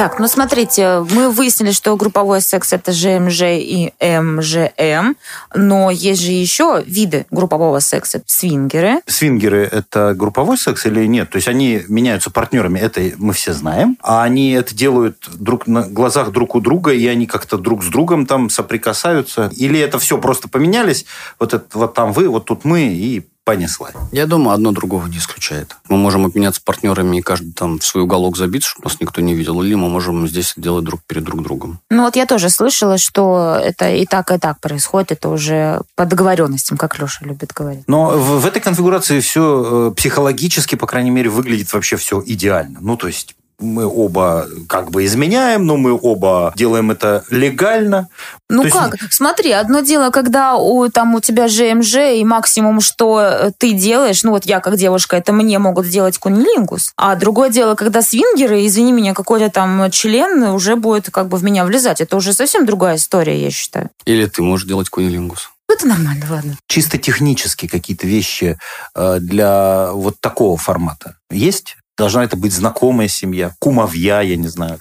Так, 0.00 0.18
ну 0.18 0.28
смотрите, 0.28 1.04
мы 1.10 1.28
выяснили, 1.28 1.72
что 1.72 1.94
групповой 1.94 2.40
секс 2.40 2.72
это 2.72 2.90
ЖМЖ 2.90 3.42
и 3.42 3.92
МЖМ, 4.00 5.14
но 5.54 5.90
есть 5.90 6.22
же 6.22 6.30
еще 6.30 6.82
виды 6.86 7.26
группового 7.30 7.80
секса. 7.80 8.22
Свингеры. 8.24 9.02
Свингеры– 9.06 9.68
это 9.70 10.14
групповой 10.14 10.56
секс 10.56 10.86
или 10.86 11.04
нет? 11.04 11.28
То 11.28 11.36
есть 11.36 11.48
они 11.48 11.82
меняются 11.88 12.30
партнерами, 12.30 12.78
это 12.78 13.02
мы 13.18 13.34
все 13.34 13.52
знаем. 13.52 13.98
А 14.00 14.22
они 14.22 14.52
это 14.52 14.74
делают 14.74 15.18
друг 15.34 15.66
на 15.66 15.82
глазах 15.82 16.30
друг 16.30 16.54
у 16.54 16.60
друга, 16.60 16.92
и 16.92 17.06
они 17.06 17.26
как-то 17.26 17.58
друг 17.58 17.84
с 17.84 17.88
другом 17.88 18.24
там 18.24 18.48
соприкасаются? 18.48 19.50
Или 19.54 19.78
это 19.80 19.98
все 19.98 20.16
просто 20.16 20.48
поменялись? 20.48 21.04
Вот, 21.38 21.52
это, 21.52 21.66
вот 21.74 21.92
там 21.92 22.14
вы, 22.14 22.26
вот 22.30 22.46
тут 22.46 22.64
мы, 22.64 22.84
и 22.84 23.26
понеслась. 23.50 23.94
Я 24.12 24.26
думаю, 24.26 24.54
одно 24.54 24.70
другого 24.70 25.06
не 25.06 25.18
исключает. 25.18 25.76
Мы 25.88 25.96
можем 25.96 26.24
обменяться 26.24 26.60
партнерами 26.64 27.16
и 27.16 27.20
каждый 27.20 27.52
там 27.52 27.80
в 27.80 27.84
свой 27.84 28.04
уголок 28.04 28.36
забиться, 28.36 28.70
чтобы 28.70 28.88
нас 28.88 29.00
никто 29.00 29.20
не 29.20 29.34
видел, 29.34 29.60
или 29.62 29.74
мы 29.74 29.88
можем 29.88 30.28
здесь 30.28 30.54
делать 30.56 30.84
друг 30.84 31.00
перед 31.06 31.24
друг 31.24 31.42
другом. 31.42 31.80
Ну 31.90 32.04
вот 32.04 32.14
я 32.14 32.26
тоже 32.26 32.48
слышала, 32.48 32.96
что 32.96 33.58
это 33.60 33.90
и 33.90 34.06
так, 34.06 34.30
и 34.30 34.38
так 34.38 34.60
происходит. 34.60 35.12
Это 35.12 35.28
уже 35.30 35.80
по 35.96 36.06
договоренностям, 36.06 36.78
как 36.78 36.96
Леша 37.00 37.24
любит 37.24 37.52
говорить. 37.52 37.82
Но 37.88 38.10
в, 38.10 38.40
в 38.40 38.46
этой 38.46 38.62
конфигурации 38.62 39.18
все 39.18 39.88
э, 39.90 39.94
психологически, 39.96 40.76
по 40.76 40.86
крайней 40.86 41.10
мере, 41.10 41.28
выглядит 41.28 41.72
вообще 41.72 41.96
все 41.96 42.22
идеально. 42.24 42.78
Ну, 42.80 42.96
то 42.96 43.08
есть 43.08 43.34
мы 43.60 43.86
оба 43.86 44.46
как 44.68 44.90
бы 44.90 45.04
изменяем, 45.04 45.66
но 45.66 45.76
мы 45.76 45.98
оба 46.00 46.52
делаем 46.56 46.90
это 46.90 47.24
легально. 47.30 48.08
Ну 48.48 48.64
То 48.64 48.70
как? 48.70 49.00
Есть... 49.00 49.14
Смотри, 49.14 49.52
одно 49.52 49.80
дело, 49.80 50.10
когда 50.10 50.56
у, 50.56 50.88
там, 50.88 51.14
у 51.14 51.20
тебя 51.20 51.48
ЖМЖ, 51.48 51.96
и 52.16 52.24
максимум, 52.24 52.80
что 52.80 53.20
э, 53.20 53.52
ты 53.56 53.72
делаешь, 53.72 54.22
ну 54.24 54.30
вот 54.32 54.44
я 54.44 54.60
как 54.60 54.76
девушка, 54.76 55.16
это 55.16 55.32
мне 55.32 55.58
могут 55.58 55.86
сделать 55.86 56.18
кунилингус. 56.18 56.92
А 56.96 57.14
другое 57.16 57.50
дело, 57.50 57.74
когда 57.74 58.02
свингеры, 58.02 58.66
извини 58.66 58.92
меня, 58.92 59.14
какой-то 59.14 59.50
там 59.50 59.90
член 59.90 60.42
уже 60.44 60.76
будет 60.76 61.10
как 61.10 61.28
бы 61.28 61.36
в 61.36 61.44
меня 61.44 61.64
влезать. 61.64 62.00
Это 62.00 62.16
уже 62.16 62.32
совсем 62.32 62.66
другая 62.66 62.96
история, 62.96 63.40
я 63.40 63.50
считаю. 63.50 63.90
Или 64.04 64.26
ты 64.26 64.42
можешь 64.42 64.66
делать 64.66 64.88
кунилингус. 64.88 65.50
Это 65.68 65.86
нормально, 65.86 66.26
ладно. 66.28 66.56
Чисто 66.66 66.98
технически 66.98 67.68
какие-то 67.68 68.06
вещи 68.06 68.58
э, 68.96 69.18
для 69.20 69.92
вот 69.92 70.20
такого 70.20 70.56
формата 70.56 71.16
есть? 71.30 71.76
Должна 72.00 72.24
это 72.24 72.34
быть 72.34 72.54
знакомая 72.54 73.08
семья, 73.08 73.54
кумовья, 73.58 74.22
я 74.22 74.36
не 74.36 74.48
знаю. 74.48 74.78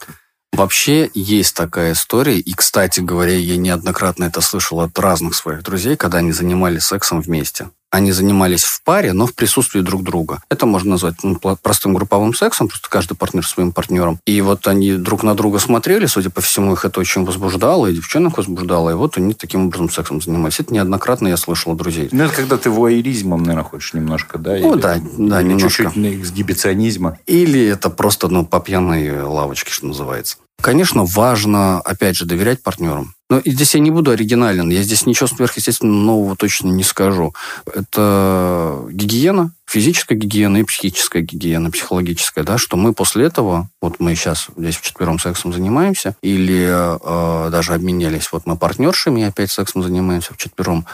Вообще 0.53 1.11
есть 1.13 1.53
такая 1.53 1.91
история, 1.91 2.39
и, 2.39 2.53
кстати 2.53 3.01
говоря, 3.01 3.35
я 3.35 3.57
неоднократно 3.57 4.23
это 4.23 4.39
слышал 4.39 4.79
от 4.79 4.97
разных 4.97 5.35
своих 5.35 5.61
друзей, 5.61 5.97
когда 5.97 6.19
они 6.19 6.31
занимались 6.31 6.83
сексом 6.83 7.19
вместе. 7.19 7.71
Они 7.91 8.11
занимались 8.11 8.63
в 8.63 8.83
паре, 8.83 9.13
но 9.13 9.25
в 9.25 9.33
присутствии 9.33 9.81
друг 9.81 10.03
друга. 10.03 10.43
Это 10.49 10.65
можно 10.65 10.91
назвать 10.91 11.15
ну, 11.23 11.37
простым 11.39 11.93
групповым 11.95 12.33
сексом, 12.35 12.67
просто 12.67 12.87
каждый 12.89 13.15
партнер 13.15 13.45
своим 13.45 13.71
партнером. 13.71 14.19
И 14.25 14.41
вот 14.41 14.67
они 14.67 14.93
друг 14.93 15.23
на 15.23 15.35
друга 15.35 15.59
смотрели, 15.59 16.05
судя 16.05 16.29
по 16.29 16.41
всему, 16.41 16.73
их 16.73 16.85
это 16.85 16.99
очень 16.99 17.25
возбуждало, 17.25 17.87
и 17.87 17.95
девчонок 17.95 18.37
возбуждало, 18.37 18.91
и 18.91 18.93
вот 18.93 19.17
они 19.17 19.33
таким 19.33 19.67
образом 19.67 19.89
сексом 19.89 20.21
занимались. 20.21 20.59
Это 20.59 20.73
неоднократно 20.73 21.27
я 21.29 21.37
слышал 21.37 21.71
от 21.71 21.79
друзей. 21.79 22.09
Ну, 22.11 22.23
это 22.23 22.35
когда 22.35 22.57
ты 22.57 22.69
вуайеризмом, 22.69 23.41
наверное, 23.41 23.63
хочешь 23.63 23.93
немножко, 23.93 24.37
да? 24.37 24.57
Ну, 24.59 24.73
Или, 24.73 24.81
да, 24.81 24.95
да, 25.17 25.41
или 25.41 25.49
немножко. 25.49 25.85
чуть-чуть 25.85 26.19
эксгибиционизма. 26.21 27.17
Или 27.25 27.65
это 27.65 27.89
просто, 27.89 28.27
ну, 28.27 28.45
по 28.45 28.59
пьяной 28.59 29.21
лавочке, 29.23 29.71
что 29.71 29.87
называется. 29.87 30.37
Конечно, 30.61 31.05
важно, 31.05 31.79
опять 31.79 32.15
же, 32.15 32.25
доверять 32.25 32.61
партнерам. 32.61 33.13
Но 33.29 33.41
здесь 33.45 33.75
я 33.75 33.79
не 33.79 33.91
буду 33.91 34.11
оригинален. 34.11 34.69
Я 34.69 34.81
здесь 34.81 35.05
ничего 35.05 35.27
сверхъестественного 35.27 36.01
нового 36.01 36.35
точно 36.35 36.69
не 36.69 36.83
скажу. 36.83 37.33
Это 37.71 38.85
гигиена, 38.89 39.53
физическая 39.67 40.17
гигиена 40.17 40.57
и 40.57 40.63
психическая 40.63 41.21
гигиена, 41.21 41.69
психологическая, 41.69 42.43
да, 42.43 42.57
что 42.57 42.75
мы 42.75 42.93
после 42.93 43.25
этого, 43.25 43.69
вот 43.81 43.99
мы 43.99 44.15
сейчас 44.15 44.47
здесь 44.57 44.77
вчетвером 44.77 45.19
сексом 45.19 45.53
занимаемся, 45.53 46.15
или 46.23 46.67
э, 46.67 47.49
даже 47.51 47.75
обменялись, 47.75 48.31
вот 48.31 48.47
мы 48.47 48.57
партнершами 48.57 49.23
опять 49.23 49.51
сексом 49.51 49.83
занимаемся 49.83 50.33
вчетвером, 50.33 50.87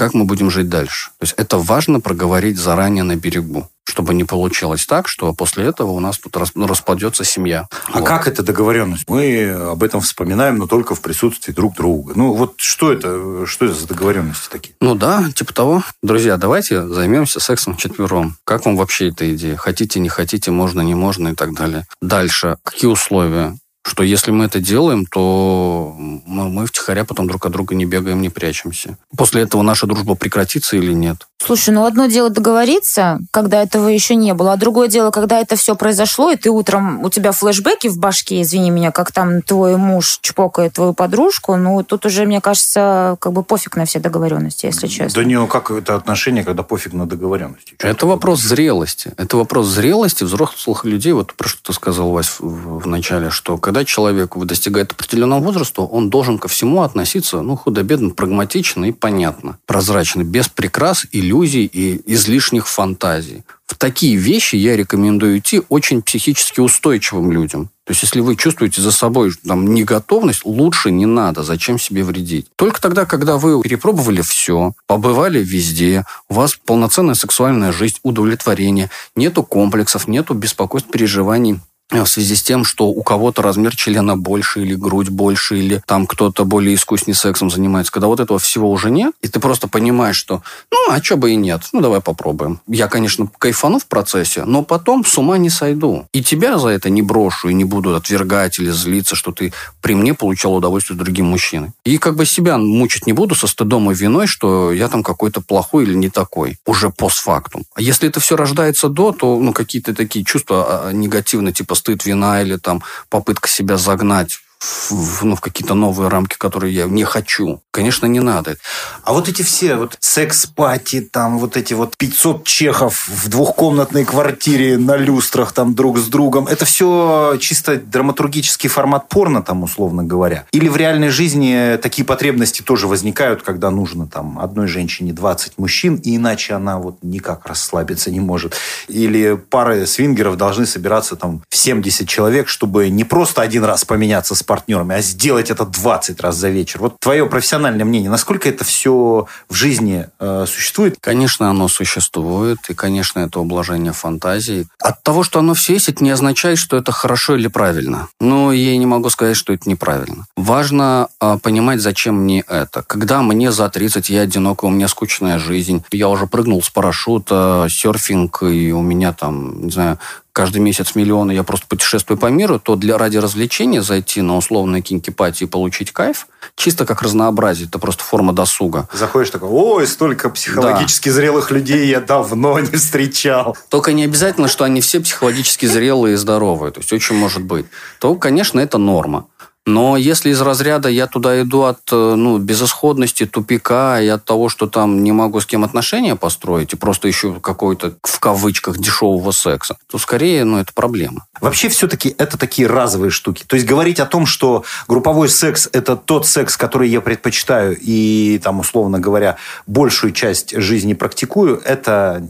как 0.00 0.14
мы 0.14 0.24
будем 0.24 0.50
жить 0.50 0.68
дальше. 0.68 1.10
То 1.18 1.24
есть 1.24 1.34
это 1.36 1.58
важно 1.58 2.00
проговорить 2.00 2.58
заранее 2.58 3.04
на 3.04 3.16
берегу 3.16 3.68
чтобы 3.90 4.14
не 4.14 4.22
получилось 4.22 4.86
так, 4.86 5.08
что 5.08 5.32
после 5.34 5.64
этого 5.64 5.90
у 5.90 5.98
нас 5.98 6.16
тут 6.16 6.36
ну, 6.54 6.68
распадется 6.68 7.24
семья. 7.24 7.66
А 7.92 7.98
вот. 7.98 8.06
как 8.06 8.28
это 8.28 8.44
договоренность? 8.44 9.02
Мы 9.08 9.50
об 9.50 9.82
этом 9.82 10.00
вспоминаем, 10.00 10.58
но 10.58 10.68
только 10.68 10.94
в 10.94 11.00
присутствии 11.00 11.52
друг 11.52 11.74
друга. 11.74 12.12
Ну 12.14 12.34
вот 12.34 12.54
что 12.58 12.92
это, 12.92 13.44
что 13.46 13.64
это 13.64 13.74
за 13.74 13.88
договоренности 13.88 14.48
такие? 14.48 14.76
Ну 14.80 14.94
да, 14.94 15.28
типа 15.34 15.52
того. 15.52 15.82
Друзья, 16.04 16.36
давайте 16.36 16.86
займемся 16.86 17.40
сексом 17.40 17.76
четвером. 17.76 18.36
Как 18.44 18.64
вам 18.64 18.76
вообще 18.76 19.08
эта 19.08 19.34
идея? 19.34 19.56
Хотите, 19.56 19.98
не 19.98 20.08
хотите, 20.08 20.52
можно, 20.52 20.82
не 20.82 20.94
можно 20.94 21.30
и 21.30 21.34
так 21.34 21.52
далее. 21.54 21.84
Дальше. 22.00 22.58
Какие 22.62 22.88
условия? 22.88 23.56
Что 23.82 24.02
если 24.02 24.30
мы 24.30 24.44
это 24.44 24.60
делаем, 24.60 25.06
то 25.06 25.94
мы, 25.96 26.66
втихаря 26.66 27.04
потом 27.04 27.26
друг 27.26 27.46
от 27.46 27.52
друга 27.52 27.74
не 27.74 27.86
бегаем, 27.86 28.20
не 28.20 28.28
прячемся. 28.28 28.98
После 29.16 29.42
этого 29.42 29.62
наша 29.62 29.86
дружба 29.86 30.14
прекратится 30.14 30.76
или 30.76 30.92
нет? 30.92 31.26
Слушай, 31.42 31.70
ну 31.70 31.84
одно 31.84 32.06
дело 32.06 32.28
договориться, 32.28 33.18
когда 33.30 33.62
этого 33.62 33.88
еще 33.88 34.14
не 34.14 34.34
было, 34.34 34.52
а 34.52 34.56
другое 34.56 34.88
дело, 34.88 35.10
когда 35.10 35.40
это 35.40 35.56
все 35.56 35.74
произошло, 35.74 36.30
и 36.30 36.36
ты 36.36 36.50
утром, 36.50 37.02
у 37.02 37.08
тебя 37.08 37.32
флешбеки 37.32 37.88
в 37.88 37.98
башке, 37.98 38.42
извини 38.42 38.70
меня, 38.70 38.90
как 38.90 39.10
там 39.10 39.40
твой 39.40 39.76
муж 39.76 40.18
чпокает 40.20 40.74
твою 40.74 40.92
подружку, 40.92 41.56
ну 41.56 41.82
тут 41.82 42.04
уже, 42.04 42.26
мне 42.26 42.42
кажется, 42.42 43.16
как 43.20 43.32
бы 43.32 43.42
пофиг 43.42 43.76
на 43.76 43.86
все 43.86 44.00
договоренности, 44.00 44.66
если 44.66 44.86
честно. 44.86 45.22
Да 45.22 45.26
не, 45.26 45.36
ну 45.36 45.46
как 45.46 45.70
это 45.70 45.94
отношение, 45.94 46.44
когда 46.44 46.62
пофиг 46.62 46.92
на 46.92 47.06
договоренности? 47.06 47.74
Что 47.78 47.88
это 47.88 48.06
вопрос 48.06 48.40
зрелости. 48.40 49.12
Это 49.16 49.38
вопрос 49.38 49.66
зрелости 49.66 50.24
взрослых 50.24 50.84
людей. 50.84 51.12
Вот 51.12 51.32
про 51.34 51.48
что 51.48 51.62
ты 51.62 51.72
сказал, 51.72 52.10
Вась, 52.10 52.36
в, 52.38 52.80
в 52.80 52.86
начале, 52.86 53.30
что 53.30 53.56
когда 53.56 53.86
человек 53.86 54.36
достигает 54.36 54.92
определенного 54.92 55.40
возраста, 55.40 55.82
он 55.82 56.10
должен 56.10 56.38
ко 56.38 56.48
всему 56.48 56.82
относиться, 56.82 57.40
ну, 57.40 57.56
худо-бедно, 57.56 58.10
прагматично 58.10 58.84
и 58.84 58.92
понятно, 58.92 59.58
прозрачно, 59.64 60.22
без 60.22 60.48
прикрас, 60.48 61.06
иллюзий 61.30 61.64
и 61.64 62.00
излишних 62.12 62.66
фантазий. 62.66 63.44
В 63.66 63.76
такие 63.76 64.16
вещи 64.16 64.56
я 64.56 64.76
рекомендую 64.76 65.38
идти 65.38 65.62
очень 65.68 66.02
психически 66.02 66.60
устойчивым 66.60 67.30
людям. 67.30 67.70
То 67.84 67.92
есть, 67.92 68.02
если 68.02 68.20
вы 68.20 68.36
чувствуете 68.36 68.82
за 68.82 68.92
собой 68.92 69.32
там, 69.46 69.72
неготовность, 69.72 70.44
лучше 70.44 70.90
не 70.90 71.06
надо. 71.06 71.42
Зачем 71.42 71.78
себе 71.78 72.04
вредить? 72.04 72.46
Только 72.56 72.80
тогда, 72.80 73.04
когда 73.04 73.36
вы 73.36 73.62
перепробовали 73.62 74.22
все, 74.22 74.72
побывали 74.86 75.42
везде, 75.42 76.04
у 76.28 76.34
вас 76.34 76.58
полноценная 76.64 77.14
сексуальная 77.14 77.72
жизнь, 77.72 77.96
удовлетворение, 78.02 78.90
нету 79.14 79.42
комплексов, 79.42 80.08
нету 80.08 80.34
беспокойств, 80.34 80.90
переживаний, 80.90 81.60
в 81.90 82.06
связи 82.06 82.36
с 82.36 82.42
тем, 82.42 82.64
что 82.64 82.88
у 82.88 83.02
кого-то 83.02 83.42
размер 83.42 83.76
члена 83.76 84.16
больше, 84.16 84.62
или 84.62 84.74
грудь 84.74 85.08
больше, 85.08 85.58
или 85.58 85.82
там 85.86 86.06
кто-то 86.06 86.44
более 86.44 86.74
искуснее 86.74 87.14
сексом 87.14 87.50
занимается. 87.50 87.92
Когда 87.92 88.06
вот 88.06 88.20
этого 88.20 88.38
всего 88.38 88.70
уже 88.70 88.90
нет, 88.90 89.12
и 89.22 89.28
ты 89.28 89.40
просто 89.40 89.68
понимаешь, 89.68 90.16
что 90.16 90.42
ну, 90.70 90.78
а 90.90 91.02
что 91.02 91.16
бы 91.16 91.32
и 91.32 91.36
нет, 91.36 91.62
ну, 91.72 91.80
давай 91.80 92.00
попробуем. 92.00 92.60
Я, 92.66 92.88
конечно, 92.88 93.28
кайфану 93.38 93.78
в 93.78 93.86
процессе, 93.86 94.44
но 94.44 94.62
потом 94.62 95.04
с 95.04 95.18
ума 95.18 95.38
не 95.38 95.50
сойду. 95.50 96.06
И 96.12 96.22
тебя 96.22 96.58
за 96.58 96.68
это 96.68 96.90
не 96.90 97.02
брошу, 97.02 97.48
и 97.48 97.54
не 97.54 97.64
буду 97.64 97.94
отвергать 97.94 98.58
или 98.58 98.70
злиться, 98.70 99.16
что 99.16 99.32
ты 99.32 99.52
при 99.80 99.94
мне 99.94 100.14
получал 100.14 100.54
удовольствие 100.54 100.98
другим 100.98 101.26
мужчиной. 101.26 101.70
И 101.84 101.98
как 101.98 102.16
бы 102.16 102.26
себя 102.26 102.58
мучить 102.58 103.06
не 103.06 103.12
буду 103.12 103.34
со 103.34 103.46
стыдом 103.46 103.90
и 103.90 103.94
виной, 103.94 104.26
что 104.26 104.72
я 104.72 104.88
там 104.88 105.02
какой-то 105.02 105.40
плохой 105.40 105.84
или 105.84 105.94
не 105.94 106.10
такой, 106.10 106.58
уже 106.66 106.90
постфактум. 106.90 107.64
А 107.74 107.80
если 107.80 108.08
это 108.08 108.20
все 108.20 108.36
рождается 108.36 108.88
до, 108.88 109.12
то 109.12 109.38
ну, 109.38 109.52
какие-то 109.52 109.94
такие 109.94 110.24
чувства 110.24 110.66
а, 110.68 110.88
а, 110.88 110.92
негативные, 110.92 111.52
типа 111.52 111.74
стыд, 111.80 112.04
вина 112.04 112.42
или 112.42 112.56
там 112.56 112.82
попытка 113.08 113.48
себя 113.48 113.76
загнать 113.76 114.40
в, 114.60 115.24
ну, 115.24 115.36
в 115.36 115.40
какие-то 115.40 115.74
новые 115.74 116.08
рамки, 116.08 116.36
которые 116.36 116.74
я 116.74 116.84
не 116.84 117.04
хочу. 117.04 117.62
Конечно, 117.70 118.06
не 118.06 118.20
надо. 118.20 118.56
А 119.04 119.12
вот 119.12 119.28
эти 119.28 119.42
все 119.42 119.76
вот 119.76 119.96
секс-пати, 120.00 121.00
там 121.00 121.38
вот 121.38 121.56
эти 121.56 121.72
вот 121.74 121.96
500 121.96 122.44
чехов 122.44 123.08
в 123.08 123.28
двухкомнатной 123.28 124.04
квартире 124.04 124.76
на 124.76 124.96
люстрах 124.96 125.52
там 125.52 125.74
друг 125.74 125.98
с 125.98 126.06
другом, 126.06 126.46
это 126.46 126.64
все 126.64 127.36
чисто 127.40 127.76
драматургический 127.76 128.68
формат 128.68 129.08
порно, 129.08 129.42
там, 129.42 129.62
условно 129.62 130.04
говоря? 130.04 130.44
Или 130.52 130.68
в 130.68 130.76
реальной 130.76 131.08
жизни 131.08 131.78
такие 131.80 132.04
потребности 132.04 132.62
тоже 132.62 132.86
возникают, 132.86 133.42
когда 133.42 133.70
нужно 133.70 134.06
там 134.06 134.38
одной 134.38 134.66
женщине 134.66 135.12
20 135.12 135.58
мужчин, 135.58 135.96
и 135.96 136.16
иначе 136.16 136.54
она 136.54 136.78
вот 136.78 136.98
никак 137.02 137.46
расслабиться 137.46 138.10
не 138.10 138.20
может? 138.20 138.54
Или 138.88 139.36
пары 139.36 139.86
свингеров 139.86 140.36
должны 140.36 140.66
собираться 140.66 141.16
там 141.16 141.42
в 141.48 141.56
70 141.56 142.06
человек, 142.08 142.48
чтобы 142.48 142.90
не 142.90 143.04
просто 143.04 143.40
один 143.42 143.64
раз 143.64 143.84
поменяться 143.84 144.34
с 144.34 144.42
партнерами, 144.50 144.96
а 144.96 145.00
сделать 145.00 145.48
это 145.48 145.64
20 145.64 146.20
раз 146.20 146.34
за 146.34 146.48
вечер. 146.48 146.80
Вот 146.80 146.98
твое 146.98 147.24
профессиональное 147.26 147.84
мнение, 147.84 148.10
насколько 148.10 148.48
это 148.48 148.64
все 148.64 149.28
в 149.48 149.54
жизни 149.54 150.08
э, 150.18 150.44
существует? 150.48 150.96
Конечно, 151.00 151.48
оно 151.48 151.68
существует, 151.68 152.58
и, 152.68 152.74
конечно, 152.74 153.20
это 153.20 153.38
ублажение 153.38 153.92
фантазии. 153.92 154.66
От 154.80 155.04
того, 155.04 155.22
что 155.22 155.38
оно 155.38 155.54
все 155.54 155.74
есть, 155.74 155.88
это 155.88 156.02
не 156.02 156.10
означает, 156.10 156.58
что 156.58 156.76
это 156.76 156.90
хорошо 156.90 157.36
или 157.36 157.46
правильно. 157.46 158.08
Но 158.18 158.52
я 158.52 158.76
не 158.76 158.86
могу 158.86 159.08
сказать, 159.10 159.36
что 159.36 159.52
это 159.52 159.70
неправильно. 159.70 160.26
Важно 160.36 161.06
э, 161.20 161.38
понимать, 161.40 161.80
зачем 161.80 162.16
мне 162.16 162.40
это. 162.40 162.82
Когда 162.82 163.22
мне 163.22 163.52
за 163.52 163.68
30, 163.68 164.10
я 164.10 164.22
одинок, 164.22 164.64
у 164.64 164.68
меня 164.68 164.88
скучная 164.88 165.38
жизнь, 165.38 165.84
я 165.92 166.08
уже 166.08 166.26
прыгнул 166.26 166.60
с 166.60 166.70
парашюта, 166.70 167.68
серфинг, 167.70 168.42
и 168.42 168.72
у 168.72 168.82
меня 168.82 169.12
там, 169.12 169.66
не 169.66 169.70
знаю, 169.70 170.00
каждый 170.32 170.58
месяц 170.58 170.94
миллионы, 170.94 171.32
я 171.32 171.42
просто 171.42 171.66
путешествую 171.66 172.18
по 172.18 172.26
миру, 172.26 172.58
то 172.58 172.76
для 172.76 172.98
ради 172.98 173.16
развлечения 173.16 173.82
зайти 173.82 174.22
на 174.22 174.36
условные 174.36 174.82
кинкипати 174.82 175.44
и 175.44 175.46
получить 175.46 175.92
кайф, 175.92 176.26
чисто 176.56 176.86
как 176.86 177.02
разнообразие, 177.02 177.68
это 177.68 177.78
просто 177.78 178.04
форма 178.04 178.32
досуга. 178.32 178.88
Заходишь 178.92 179.30
такой, 179.30 179.48
ой, 179.50 179.86
столько 179.86 180.30
психологически 180.30 181.08
да. 181.08 181.14
зрелых 181.14 181.50
людей 181.50 181.86
я 181.88 182.00
давно 182.00 182.58
не 182.60 182.76
встречал. 182.76 183.56
Только 183.68 183.92
не 183.92 184.04
обязательно, 184.04 184.48
что 184.48 184.64
они 184.64 184.80
все 184.80 185.00
психологически 185.00 185.66
зрелые 185.66 186.14
и 186.14 186.16
здоровые, 186.16 186.72
то 186.72 186.80
есть 186.80 186.92
очень 186.92 187.16
может 187.16 187.42
быть. 187.42 187.66
То, 187.98 188.14
конечно, 188.14 188.60
это 188.60 188.78
норма. 188.78 189.26
Но 189.66 189.96
если 189.96 190.30
из 190.30 190.40
разряда 190.40 190.88
я 190.88 191.06
туда 191.06 191.40
иду 191.42 191.62
от 191.62 191.80
э, 191.92 192.14
ну, 192.16 192.38
безысходности, 192.38 193.26
тупика 193.26 194.00
и 194.00 194.08
от 194.08 194.24
того, 194.24 194.48
что 194.48 194.66
там 194.66 195.04
не 195.04 195.12
могу 195.12 195.40
с 195.40 195.46
кем 195.46 195.64
отношения 195.64 196.16
построить 196.16 196.72
и 196.72 196.76
просто 196.76 197.10
ищу 197.10 197.34
какой-то, 197.40 197.94
в 198.02 198.20
кавычках, 198.20 198.78
дешевого 198.78 199.32
секса, 199.32 199.76
то 199.90 199.98
скорее, 199.98 200.44
ну, 200.44 200.58
это 200.58 200.72
проблема. 200.72 201.26
Вообще 201.40 201.68
все-таки 201.68 202.14
это 202.16 202.38
такие 202.38 202.68
разовые 202.68 203.10
штуки. 203.10 203.44
То 203.46 203.54
есть 203.54 203.66
говорить 203.66 204.00
о 204.00 204.06
том, 204.06 204.24
что 204.24 204.64
групповой 204.88 205.28
секс– 205.28 205.68
это 205.72 205.94
тот 205.94 206.26
секс, 206.26 206.56
который 206.56 206.88
я 206.88 207.02
предпочитаю 207.02 207.76
и, 207.78 208.40
там, 208.42 208.60
условно 208.60 208.98
говоря, 208.98 209.36
большую 209.66 210.12
часть 210.12 210.56
жизни 210.56 210.94
практикую, 210.94 211.60
это, 211.64 212.26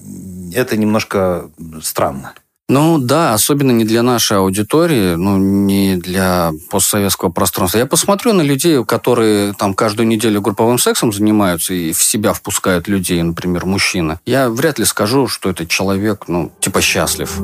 это 0.52 0.76
немножко 0.76 1.48
странно. 1.80 2.34
Ну 2.70 2.98
да, 2.98 3.34
особенно 3.34 3.72
не 3.72 3.84
для 3.84 4.04
нашей 4.04 4.36
аудитории, 4.36 5.16
ну 5.16 5.36
не 5.38 5.96
для 5.96 6.52
постсоветского 6.70 7.28
пространства. 7.28 7.78
Я 7.78 7.86
посмотрю 7.86 8.32
на 8.32 8.42
людей, 8.42 8.84
которые 8.84 9.54
там 9.54 9.74
каждую 9.74 10.06
неделю 10.06 10.40
групповым 10.40 10.78
сексом 10.78 11.12
занимаются 11.12 11.74
и 11.74 11.92
в 11.92 12.00
себя 12.00 12.32
впускают 12.32 12.86
людей, 12.86 13.20
например, 13.22 13.66
мужчина. 13.66 14.20
Я 14.24 14.48
вряд 14.48 14.78
ли 14.78 14.84
скажу, 14.84 15.26
что 15.26 15.50
этот 15.50 15.68
человек, 15.68 16.26
ну, 16.28 16.52
типа 16.60 16.80
счастлив. 16.80 17.40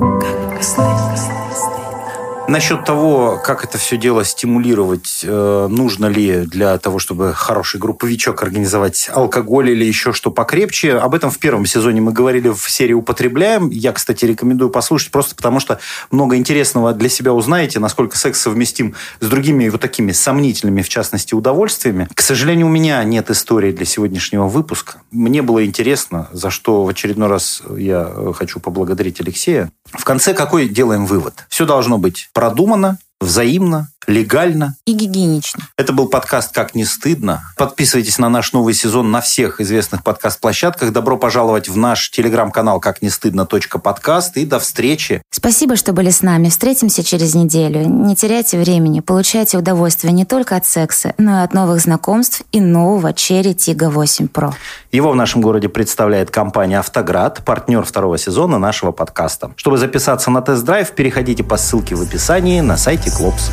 Насчет 2.48 2.84
того, 2.84 3.40
как 3.42 3.64
это 3.64 3.76
все 3.76 3.96
дело 3.96 4.24
стимулировать, 4.24 5.22
э, 5.24 5.66
нужно 5.68 6.06
ли 6.06 6.46
для 6.46 6.78
того, 6.78 7.00
чтобы 7.00 7.34
хороший 7.34 7.80
групповичок 7.80 8.40
организовать 8.40 9.10
алкоголь 9.12 9.70
или 9.70 9.84
еще 9.84 10.12
что 10.12 10.30
покрепче, 10.30 10.96
об 10.96 11.16
этом 11.16 11.32
в 11.32 11.38
первом 11.40 11.66
сезоне 11.66 12.00
мы 12.00 12.12
говорили 12.12 12.48
в 12.48 12.70
серии 12.70 12.92
«Употребляем». 12.92 13.70
Я, 13.70 13.92
кстати, 13.92 14.24
рекомендую 14.24 14.70
послушать, 14.70 15.10
просто 15.10 15.34
потому 15.34 15.58
что 15.58 15.80
много 16.12 16.36
интересного 16.36 16.92
для 16.92 17.08
себя 17.08 17.32
узнаете, 17.32 17.80
насколько 17.80 18.16
секс 18.16 18.40
совместим 18.40 18.94
с 19.18 19.26
другими 19.26 19.68
вот 19.68 19.80
такими 19.80 20.12
сомнительными, 20.12 20.82
в 20.82 20.88
частности, 20.88 21.34
удовольствиями. 21.34 22.08
К 22.14 22.20
сожалению, 22.20 22.66
у 22.68 22.70
меня 22.70 23.02
нет 23.02 23.28
истории 23.28 23.72
для 23.72 23.86
сегодняшнего 23.86 24.46
выпуска. 24.46 25.02
Мне 25.10 25.42
было 25.42 25.64
интересно, 25.64 26.28
за 26.30 26.50
что 26.50 26.84
в 26.84 26.88
очередной 26.88 27.28
раз 27.28 27.62
я 27.76 28.08
хочу 28.36 28.60
поблагодарить 28.60 29.20
Алексея. 29.20 29.72
В 29.90 30.04
конце 30.04 30.32
какой 30.32 30.68
делаем 30.68 31.06
вывод? 31.06 31.44
Все 31.48 31.66
должно 31.66 31.98
быть 31.98 32.28
продумано, 32.36 32.98
взаимно, 33.18 33.88
легально. 34.06 34.76
И 34.86 34.92
гигиенично. 34.92 35.64
Это 35.76 35.92
был 35.92 36.08
подкаст 36.08 36.52
«Как 36.54 36.74
не 36.74 36.84
стыдно». 36.84 37.42
Подписывайтесь 37.56 38.18
на 38.18 38.28
наш 38.28 38.52
новый 38.52 38.74
сезон 38.74 39.10
на 39.10 39.20
всех 39.20 39.60
известных 39.60 40.02
подкаст-площадках. 40.02 40.92
Добро 40.92 41.16
пожаловать 41.16 41.68
в 41.68 41.76
наш 41.76 42.10
телеграм-канал 42.10 42.80
«Как 42.80 43.02
не 43.02 43.10
стыдно. 43.10 43.46
подкаст» 43.46 44.36
и 44.36 44.44
до 44.44 44.58
встречи. 44.58 45.22
Спасибо, 45.30 45.76
что 45.76 45.92
были 45.92 46.10
с 46.10 46.22
нами. 46.22 46.48
Встретимся 46.48 47.02
через 47.02 47.34
неделю. 47.34 47.86
Не 47.86 48.16
теряйте 48.16 48.58
времени. 48.58 49.00
Получайте 49.00 49.58
удовольствие 49.58 50.12
не 50.12 50.24
только 50.24 50.56
от 50.56 50.66
секса, 50.66 51.14
но 51.18 51.40
и 51.40 51.44
от 51.44 51.54
новых 51.54 51.80
знакомств 51.80 52.42
и 52.52 52.60
нового 52.60 53.12
Cherry 53.12 53.54
Tiggo 53.54 53.88
8 53.88 54.26
Pro. 54.26 54.52
Его 54.92 55.10
в 55.10 55.16
нашем 55.16 55.40
городе 55.40 55.68
представляет 55.68 56.30
компания 56.30 56.78
«Автоград», 56.78 57.44
партнер 57.44 57.84
второго 57.84 58.18
сезона 58.18 58.58
нашего 58.58 58.92
подкаста. 58.92 59.52
Чтобы 59.56 59.78
записаться 59.78 60.30
на 60.30 60.42
тест-драйв, 60.42 60.90
переходите 60.92 61.44
по 61.44 61.56
ссылке 61.56 61.94
в 61.94 62.02
описании 62.02 62.60
на 62.60 62.76
сайте 62.76 63.10
Клопс. 63.10 63.50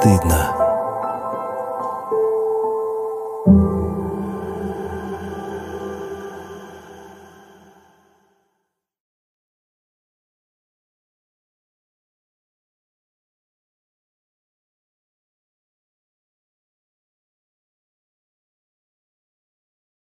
Стыдно. 0.00 0.57